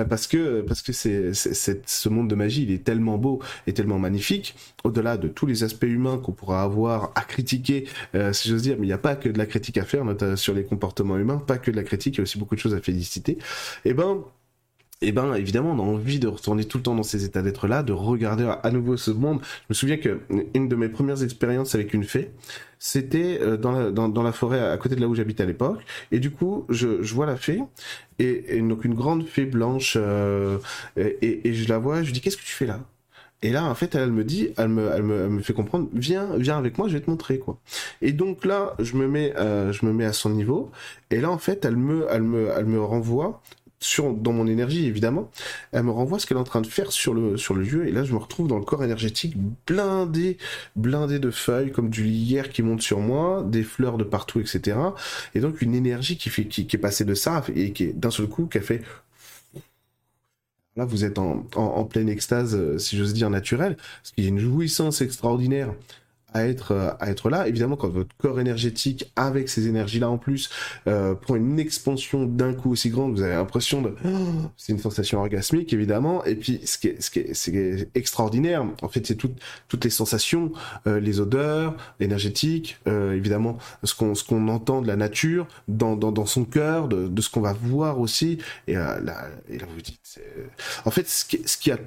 parce 0.09 0.27
que 0.27 0.61
parce 0.61 0.81
que 0.81 0.93
c'est, 0.93 1.33
ce 1.33 2.09
monde 2.09 2.29
de 2.29 2.35
magie, 2.35 2.63
il 2.63 2.71
est 2.71 2.83
tellement 2.83 3.17
beau 3.17 3.39
et 3.65 3.73
tellement 3.73 3.97
magnifique, 3.97 4.55
au-delà 4.83 5.17
de 5.17 5.27
tous 5.27 5.45
les 5.47 5.63
aspects 5.63 5.83
humains 5.83 6.17
qu'on 6.17 6.33
pourra 6.33 6.61
avoir 6.61 7.11
à 7.15 7.21
critiquer, 7.21 7.87
si 8.33 8.49
j'ose 8.49 8.61
dire, 8.61 8.75
mais 8.77 8.85
il 8.85 8.89
n'y 8.89 8.93
a 8.93 8.99
pas 8.99 9.15
que 9.15 9.29
de 9.29 9.37
la 9.37 9.45
critique 9.45 9.77
à 9.77 9.85
faire 9.85 10.05
notamment 10.05 10.35
sur 10.35 10.53
les 10.53 10.63
comportements 10.63 11.17
humains, 11.17 11.37
pas 11.37 11.57
que 11.57 11.71
de 11.71 11.75
la 11.75 11.83
critique, 11.83 12.15
il 12.15 12.17
y 12.17 12.21
a 12.21 12.23
aussi 12.23 12.37
beaucoup 12.37 12.55
de 12.55 12.59
choses 12.59 12.75
à 12.75 12.81
féliciter. 12.81 13.33
Et 13.85 13.89
eh 13.89 13.93
ben 13.93 14.23
et 15.01 15.07
eh 15.07 15.11
ben 15.13 15.33
évidemment 15.33 15.71
on 15.71 15.79
a 15.79 15.81
envie 15.81 16.19
de 16.19 16.27
retourner 16.27 16.65
tout 16.65 16.77
le 16.77 16.83
temps 16.83 16.93
dans 16.93 17.03
ces 17.03 17.23
états 17.23 17.41
d'être 17.41 17.67
là, 17.67 17.83
de 17.83 17.93
regarder 17.93 18.51
à 18.61 18.69
nouveau 18.69 18.97
ce 18.97 19.11
monde. 19.11 19.39
Je 19.41 19.65
me 19.69 19.73
souviens 19.73 19.95
que 19.95 20.19
une 20.53 20.67
de 20.67 20.75
mes 20.75 20.89
premières 20.89 21.23
expériences 21.23 21.73
avec 21.73 21.93
une 21.93 22.03
fée, 22.03 22.31
c'était 22.79 23.39
euh, 23.41 23.55
dans 23.55 24.23
la, 24.23 24.31
forêt 24.33 24.59
à 24.59 24.77
côté 24.77 24.95
de 24.95 25.01
là 25.01 25.07
où 25.07 25.15
j'habitais 25.15 25.43
à 25.43 25.45
l'époque. 25.45 25.79
Et 26.11 26.19
du 26.19 26.31
coup, 26.31 26.65
je, 26.67 26.87
vois 27.13 27.25
la 27.25 27.37
fée, 27.37 27.61
et, 28.19 28.59
donc 28.61 28.83
une 28.83 28.93
grande 28.93 29.25
fée 29.25 29.45
blanche, 29.45 29.93
euh, 29.97 30.57
et, 30.97 31.53
je 31.53 31.69
la 31.69 31.77
vois, 31.77 32.03
je 32.03 32.11
dis 32.11 32.19
qu'est-ce 32.19 32.37
que 32.37 32.43
tu 32.43 32.53
fais 32.53 32.65
là? 32.65 32.81
Et 33.41 33.51
là, 33.51 33.63
en 33.63 33.75
fait, 33.75 33.95
elle 33.95 34.11
me 34.11 34.25
dit, 34.25 34.49
elle 34.57 34.67
me, 34.67 35.39
fait 35.39 35.53
comprendre, 35.53 35.87
viens, 35.93 36.35
viens 36.35 36.57
avec 36.57 36.77
moi, 36.77 36.89
je 36.89 36.93
vais 36.95 36.99
te 37.01 37.09
montrer 37.09 37.39
quoi. 37.39 37.57
Et 38.01 38.11
donc 38.11 38.43
là, 38.43 38.75
je 38.79 38.97
me 38.97 39.07
mets, 39.07 39.33
euh, 39.37 39.71
je 39.71 39.85
me 39.85 39.93
mets 39.93 40.03
à 40.03 40.11
son 40.11 40.29
niveau. 40.31 40.71
Et 41.09 41.21
là, 41.21 41.31
en 41.31 41.37
fait, 41.37 41.63
elle 41.63 41.77
me 41.77 42.81
renvoie 42.81 43.41
sur, 43.79 44.13
dans 44.13 44.33
mon 44.33 44.47
énergie 44.47 44.85
évidemment, 44.85 45.31
elle 45.71 45.83
me 45.83 45.91
renvoie 45.91 46.19
ce 46.19 46.25
qu'elle 46.25 46.37
est 46.37 46.41
en 46.41 46.45
train 46.45 46.61
de 46.61 46.67
faire 46.67 46.91
sur 46.91 47.13
le, 47.13 47.37
sur 47.37 47.53
le 47.53 47.63
lieu, 47.63 47.87
et 47.87 47.91
là 47.91 48.03
je 48.03 48.13
me 48.13 48.17
retrouve 48.17 48.47
dans 48.47 48.57
le 48.57 48.65
corps 48.65 48.83
énergétique 48.83 49.35
blindé, 49.67 50.37
blindé 50.75 51.19
de 51.19 51.31
feuilles, 51.31 51.71
comme 51.71 51.89
du 51.89 52.03
lierre 52.03 52.49
qui 52.49 52.61
monte 52.61 52.81
sur 52.81 52.99
moi, 52.99 53.43
des 53.47 53.63
fleurs 53.63 53.97
de 53.97 54.03
partout, 54.03 54.39
etc. 54.39 54.77
Et 55.33 55.39
donc 55.39 55.61
une 55.61 55.75
énergie 55.75 56.17
qui, 56.17 56.29
fait, 56.29 56.45
qui, 56.45 56.61
est 56.61 56.79
passée 56.79 57.05
de 57.05 57.13
ça, 57.13 57.43
et 57.55 57.71
qui 57.71 57.85
est 57.85 57.93
d'un 57.93 58.11
seul 58.11 58.27
coup, 58.27 58.47
qui 58.47 58.57
a 58.57 58.61
fait... 58.61 58.81
Là, 60.75 60.85
vous 60.85 61.03
êtes 61.03 61.17
en, 61.17 61.45
en, 61.55 61.61
en 61.61 61.83
pleine 61.83 62.07
extase, 62.07 62.55
euh, 62.55 62.77
si 62.77 62.95
j'ose 62.95 63.13
dire, 63.13 63.29
naturelle, 63.29 63.75
qu'il 64.15 64.23
y 64.23 64.27
a 64.27 64.29
une 64.29 64.39
jouissance 64.39 65.01
extraordinaire 65.01 65.73
à 66.33 66.47
être 66.47 66.71
euh, 66.71 66.91
à 66.99 67.09
être 67.09 67.29
là. 67.29 67.47
Évidemment, 67.47 67.75
quand 67.75 67.89
votre 67.89 68.15
corps 68.17 68.39
énergétique, 68.39 69.11
avec 69.15 69.49
ces 69.49 69.67
énergies-là 69.67 70.09
en 70.09 70.17
plus, 70.17 70.49
euh, 70.87 71.15
prend 71.15 71.35
une 71.35 71.59
expansion 71.59 72.25
d'un 72.25 72.53
coup 72.53 72.71
aussi 72.71 72.89
grande, 72.89 73.13
vous 73.13 73.21
avez 73.21 73.35
l'impression 73.35 73.81
de, 73.81 73.95
c'est 74.57 74.73
une 74.73 74.79
sensation 74.79 75.19
orgasmique 75.19 75.73
évidemment. 75.73 76.23
Et 76.25 76.35
puis, 76.35 76.61
ce 76.65 76.77
qui 76.77 76.87
est 76.87 77.01
ce 77.01 77.11
qui 77.11 77.19
est, 77.19 77.33
c'est 77.33 77.89
extraordinaire, 77.95 78.65
en 78.81 78.89
fait, 78.89 79.05
c'est 79.05 79.15
toutes 79.15 79.37
toutes 79.67 79.83
les 79.83 79.89
sensations, 79.89 80.51
euh, 80.87 80.99
les 80.99 81.19
odeurs, 81.19 81.75
énergétiques, 81.99 82.79
euh, 82.87 83.13
évidemment, 83.13 83.57
ce 83.83 83.93
qu'on 83.95 84.15
ce 84.15 84.23
qu'on 84.23 84.47
entend 84.47 84.81
de 84.81 84.87
la 84.87 84.95
nature 84.95 85.47
dans 85.67 85.95
dans, 85.95 86.11
dans 86.11 86.25
son 86.25 86.45
cœur, 86.45 86.87
de, 86.87 87.07
de 87.07 87.21
ce 87.21 87.29
qu'on 87.29 87.41
va 87.41 87.53
voir 87.53 87.99
aussi. 87.99 88.39
Et 88.67 88.73
là, 88.73 88.99
et 89.49 89.57
là 89.57 89.65
vous 89.73 89.81
dites, 89.81 90.19
en 90.85 90.91
fait, 90.91 91.07
ce 91.07 91.25
qui 91.25 91.41
ce 91.45 91.57
qui 91.57 91.71
a 91.71 91.77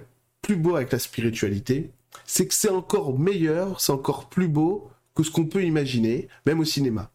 plus 0.42 0.56
beau 0.56 0.76
avec 0.76 0.92
la 0.92 0.98
spiritualité, 0.98 1.90
c'est 2.24 2.46
que 2.46 2.54
c'est 2.54 2.70
encore 2.70 3.18
meilleur, 3.18 3.80
c'est 3.80 3.92
encore 3.92 4.28
plus 4.28 4.48
beau 4.48 4.90
que 5.14 5.22
ce 5.22 5.30
qu'on 5.30 5.44
peut 5.44 5.62
imaginer, 5.62 6.28
même 6.46 6.60
au 6.60 6.64
cinéma. 6.64 7.10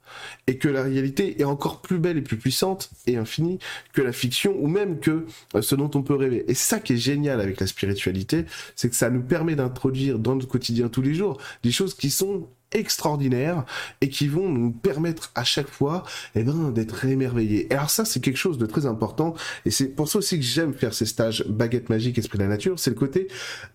Et 0.45 0.57
que 0.57 0.67
la 0.67 0.83
réalité 0.83 1.41
est 1.41 1.45
encore 1.45 1.81
plus 1.81 1.97
belle 1.97 2.17
et 2.17 2.21
plus 2.21 2.37
puissante 2.37 2.91
et 3.07 3.17
infinie 3.17 3.59
que 3.93 4.01
la 4.01 4.11
fiction 4.11 4.55
ou 4.59 4.67
même 4.67 4.99
que 4.99 5.25
euh, 5.55 5.61
ce 5.61 5.75
dont 5.75 5.89
on 5.95 6.03
peut 6.03 6.13
rêver. 6.13 6.45
Et 6.47 6.53
ça 6.53 6.79
qui 6.79 6.93
est 6.93 6.97
génial 6.97 7.41
avec 7.41 7.59
la 7.59 7.67
spiritualité, 7.67 8.45
c'est 8.75 8.89
que 8.89 8.95
ça 8.95 9.09
nous 9.09 9.23
permet 9.23 9.55
d'introduire 9.55 10.19
dans 10.19 10.35
notre 10.35 10.47
quotidien 10.47 10.89
tous 10.89 11.01
les 11.01 11.15
jours 11.15 11.39
des 11.63 11.71
choses 11.71 11.95
qui 11.95 12.11
sont 12.11 12.47
extraordinaires 12.73 13.65
et 14.01 14.09
qui 14.09 14.27
vont 14.27 14.49
nous 14.49 14.71
permettre 14.71 15.31
à 15.35 15.45
chaque 15.45 15.69
fois 15.69 16.03
eh 16.35 16.43
ben, 16.43 16.71
d'être 16.71 17.05
émerveillés. 17.05 17.67
Et 17.71 17.75
alors 17.75 17.89
ça, 17.89 18.05
c'est 18.05 18.19
quelque 18.19 18.37
chose 18.37 18.57
de 18.57 18.65
très 18.65 18.85
important 18.85 19.33
et 19.65 19.71
c'est 19.71 19.87
pour 19.87 20.09
ça 20.09 20.19
aussi 20.19 20.37
que 20.37 20.45
j'aime 20.45 20.73
faire 20.73 20.93
ces 20.93 21.05
stages 21.05 21.45
baguette 21.47 21.89
magique, 21.89 22.17
esprit 22.17 22.37
de 22.37 22.43
la 22.43 22.49
nature, 22.49 22.77
c'est 22.77 22.89
le 22.89 22.97
côté 22.97 23.29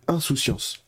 insouciance 0.06 0.84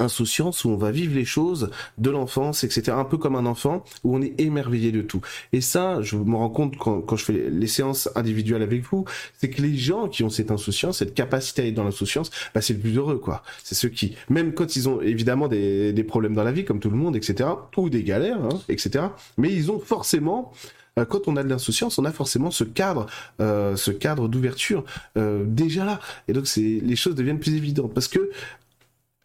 insouciance 0.00 0.64
où 0.64 0.70
on 0.70 0.76
va 0.76 0.90
vivre 0.90 1.14
les 1.14 1.24
choses 1.24 1.70
de 1.98 2.10
l'enfance, 2.10 2.64
etc. 2.64 2.92
Un 2.96 3.04
peu 3.04 3.16
comme 3.18 3.36
un 3.36 3.46
enfant 3.46 3.84
où 4.04 4.16
on 4.16 4.22
est 4.22 4.38
émerveillé 4.40 4.92
de 4.92 5.02
tout. 5.02 5.20
Et 5.52 5.60
ça, 5.60 6.00
je 6.02 6.16
me 6.16 6.36
rends 6.36 6.50
compte 6.50 6.76
quand, 6.76 7.00
quand 7.00 7.16
je 7.16 7.24
fais 7.24 7.32
les 7.50 7.66
séances 7.66 8.08
individuelles 8.14 8.62
avec 8.62 8.82
vous, 8.82 9.04
c'est 9.38 9.50
que 9.50 9.62
les 9.62 9.76
gens 9.76 10.08
qui 10.08 10.24
ont 10.24 10.30
cette 10.30 10.50
insouciance, 10.50 10.98
cette 10.98 11.14
capacité 11.14 11.62
à 11.62 11.66
être 11.66 11.74
dans 11.74 11.84
l'insouciance, 11.84 12.30
bah, 12.54 12.60
c'est 12.60 12.74
le 12.74 12.80
plus 12.80 12.96
heureux, 12.96 13.18
quoi. 13.18 13.42
C'est 13.62 13.74
ceux 13.74 13.88
qui, 13.88 14.16
même 14.28 14.54
quand 14.54 14.76
ils 14.76 14.88
ont 14.88 15.00
évidemment 15.00 15.48
des, 15.48 15.92
des 15.92 16.04
problèmes 16.04 16.34
dans 16.34 16.44
la 16.44 16.52
vie, 16.52 16.64
comme 16.64 16.80
tout 16.80 16.90
le 16.90 16.96
monde, 16.96 17.16
etc., 17.16 17.48
ou 17.76 17.88
des 17.88 18.02
galères, 18.02 18.44
hein, 18.44 18.60
etc., 18.68 19.06
mais 19.38 19.50
ils 19.52 19.70
ont 19.70 19.80
forcément 19.80 20.52
euh, 20.98 21.04
quand 21.04 21.28
on 21.28 21.36
a 21.36 21.42
de 21.42 21.48
l'insouciance, 21.48 21.98
on 21.98 22.04
a 22.04 22.12
forcément 22.12 22.50
ce 22.50 22.64
cadre, 22.64 23.06
euh, 23.40 23.76
ce 23.76 23.90
cadre 23.90 24.28
d'ouverture 24.28 24.84
euh, 25.16 25.44
déjà 25.46 25.84
là. 25.84 26.00
Et 26.28 26.32
donc 26.32 26.46
c'est 26.46 26.80
les 26.82 26.96
choses 26.96 27.14
deviennent 27.14 27.40
plus 27.40 27.54
évidentes 27.54 27.94
parce 27.94 28.08
que 28.08 28.30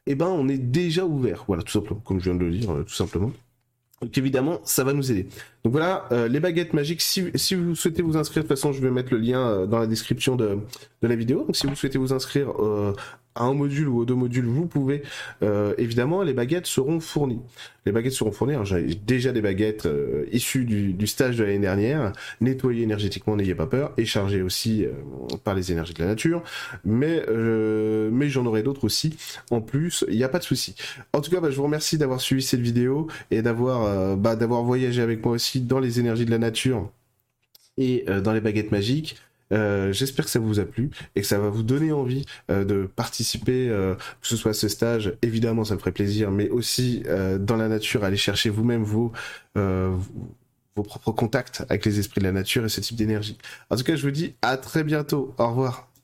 eh 0.08 0.16
ben 0.16 0.28
on 0.28 0.48
est 0.48 0.58
déjà 0.58 1.06
ouvert. 1.06 1.46
Voilà, 1.48 1.64
tout 1.64 1.72
simplement, 1.72 2.00
comme 2.02 2.20
je 2.20 2.26
viens 2.26 2.36
de 2.36 2.46
le 2.46 2.52
dire, 2.52 2.72
euh, 2.72 2.84
tout 2.84 2.94
simplement. 2.94 3.32
Donc 4.02 4.18
évidemment, 4.18 4.60
ça 4.64 4.84
va 4.84 4.94
nous 4.94 5.12
aider. 5.12 5.28
Donc 5.64 5.72
voilà, 5.72 6.06
euh, 6.12 6.28
les 6.28 6.40
baguettes 6.40 6.74
magiques. 6.74 7.02
Si, 7.02 7.32
si, 7.36 7.56
vous 7.56 7.76
souhaitez 7.76 8.02
vous 8.02 8.18
inscrire, 8.18 8.44
de 8.44 8.48
toute 8.48 8.58
façon, 8.58 8.74
je 8.74 8.82
vais 8.82 8.92
mettre 8.92 9.14
le 9.14 9.20
lien 9.20 9.40
euh, 9.40 9.66
dans 9.66 9.80
la 9.80 9.88
description 9.88 10.36
de, 10.36 10.60
la 11.02 11.16
vidéo. 11.16 11.44
Donc 11.46 11.56
si 11.56 11.66
vous 11.66 11.76
souhaitez 11.76 11.98
vous 11.98 12.14
inscrire 12.14 12.54
à 13.36 13.44
un 13.44 13.54
module 13.54 13.88
ou 13.88 14.00
aux 14.00 14.06
deux 14.06 14.16
modules, 14.16 14.46
vous 14.46 14.66
pouvez. 14.66 15.04
Euh, 15.44 15.74
évidemment, 15.78 16.24
les 16.24 16.34
baguettes 16.34 16.68
seront 16.68 17.00
fournies. 17.00 17.42
Les 17.86 17.92
baguettes 17.92 18.14
seront 18.14 18.32
fournies. 18.32 18.56
J'ai 18.64 18.96
déjà 18.96 19.32
des 19.32 19.42
baguettes 19.42 19.86
euh, 19.86 20.26
issues 20.32 20.64
du, 20.66 21.08
stage 21.08 21.38
de 21.38 21.44
l'année 21.44 21.60
dernière, 21.60 22.14
nettoyées 22.42 22.84
énergétiquement, 22.84 23.36
n'ayez 23.36 23.54
pas 23.54 23.68
peur, 23.68 23.94
et 23.98 24.06
chargées 24.06 24.42
aussi 24.42 24.86
euh, 24.86 24.92
par 25.44 25.54
les 25.54 25.72
énergies 25.72 25.94
de 25.94 26.00
la 26.00 26.08
nature. 26.08 26.44
Mais 26.84 27.24
mais 28.12 28.30
j'en 28.30 28.46
aurai 28.46 28.64
d'autres 28.64 28.86
aussi. 28.86 29.18
En 29.52 29.62
plus, 29.62 30.06
il 30.10 30.16
n'y 30.16 30.24
a 30.24 30.30
pas 30.30 30.40
de 30.40 30.44
souci. 30.44 30.76
En 31.14 31.22
tout 31.22 31.32
cas, 31.32 31.40
bah, 31.40 31.50
je 31.50 31.58
vous 31.58 31.64
remercie 31.64 31.98
d'avoir 31.98 32.22
suivi 32.22 32.42
cette 32.42 32.62
vidéo 32.62 33.08
et 33.32 33.42
d'avoir 33.42 34.16
bah, 34.18 34.36
d'avoir 34.36 34.64
voyagé 34.64 35.02
avec 35.02 35.24
moi 35.24 35.34
aussi 35.34 35.62
dans 35.62 35.80
les 35.80 36.00
énergies 36.00 36.26
de 36.26 36.32
la 36.32 36.38
nature 36.38 36.90
et 37.78 38.06
dans 38.24 38.32
les 38.32 38.42
baguettes 38.42 38.72
magiques. 38.72 39.18
Euh, 39.52 39.94
j'espère 39.94 40.26
que 40.26 40.32
ça 40.32 40.40
vous 40.40 40.60
a 40.60 40.66
plu 40.66 40.90
et 41.16 41.22
que 41.22 41.28
ça 41.28 41.38
va 41.38 41.50
vous 41.50 41.64
donner 41.64 41.92
envie 41.92 42.26
euh, 42.50 42.66
de 42.66 42.90
participer, 42.96 43.70
euh, 43.70 43.96
que 43.96 44.28
ce 44.28 44.36
soit 44.36 44.52
à 44.52 44.54
ce 44.54 44.68
stage, 44.68 45.14
évidemment 45.22 45.64
ça 45.64 45.76
me 45.76 45.80
ferait 45.80 45.92
plaisir, 45.92 46.32
mais 46.32 46.50
aussi 46.50 47.04
dans 47.40 47.56
la 47.58 47.68
nature, 47.68 48.04
aller 48.04 48.18
chercher 48.18 48.50
vous-même 48.50 48.84
vos, 48.84 49.12
vos 49.56 50.84
propres 50.84 51.12
contacts 51.12 51.64
avec 51.70 51.86
les 51.86 52.00
esprits 52.00 52.20
de 52.20 52.26
la 52.26 52.32
nature 52.32 52.66
et 52.66 52.70
ce 52.70 52.82
type 52.82 52.98
d'énergie. 52.98 53.38
En 53.70 53.76
tout 53.76 53.84
cas, 53.84 53.96
je 53.96 54.02
vous 54.02 54.12
dis 54.12 54.36
à 54.42 54.58
très 54.58 54.84
bientôt. 54.84 55.34
Au 55.38 55.48
revoir. 55.48 55.95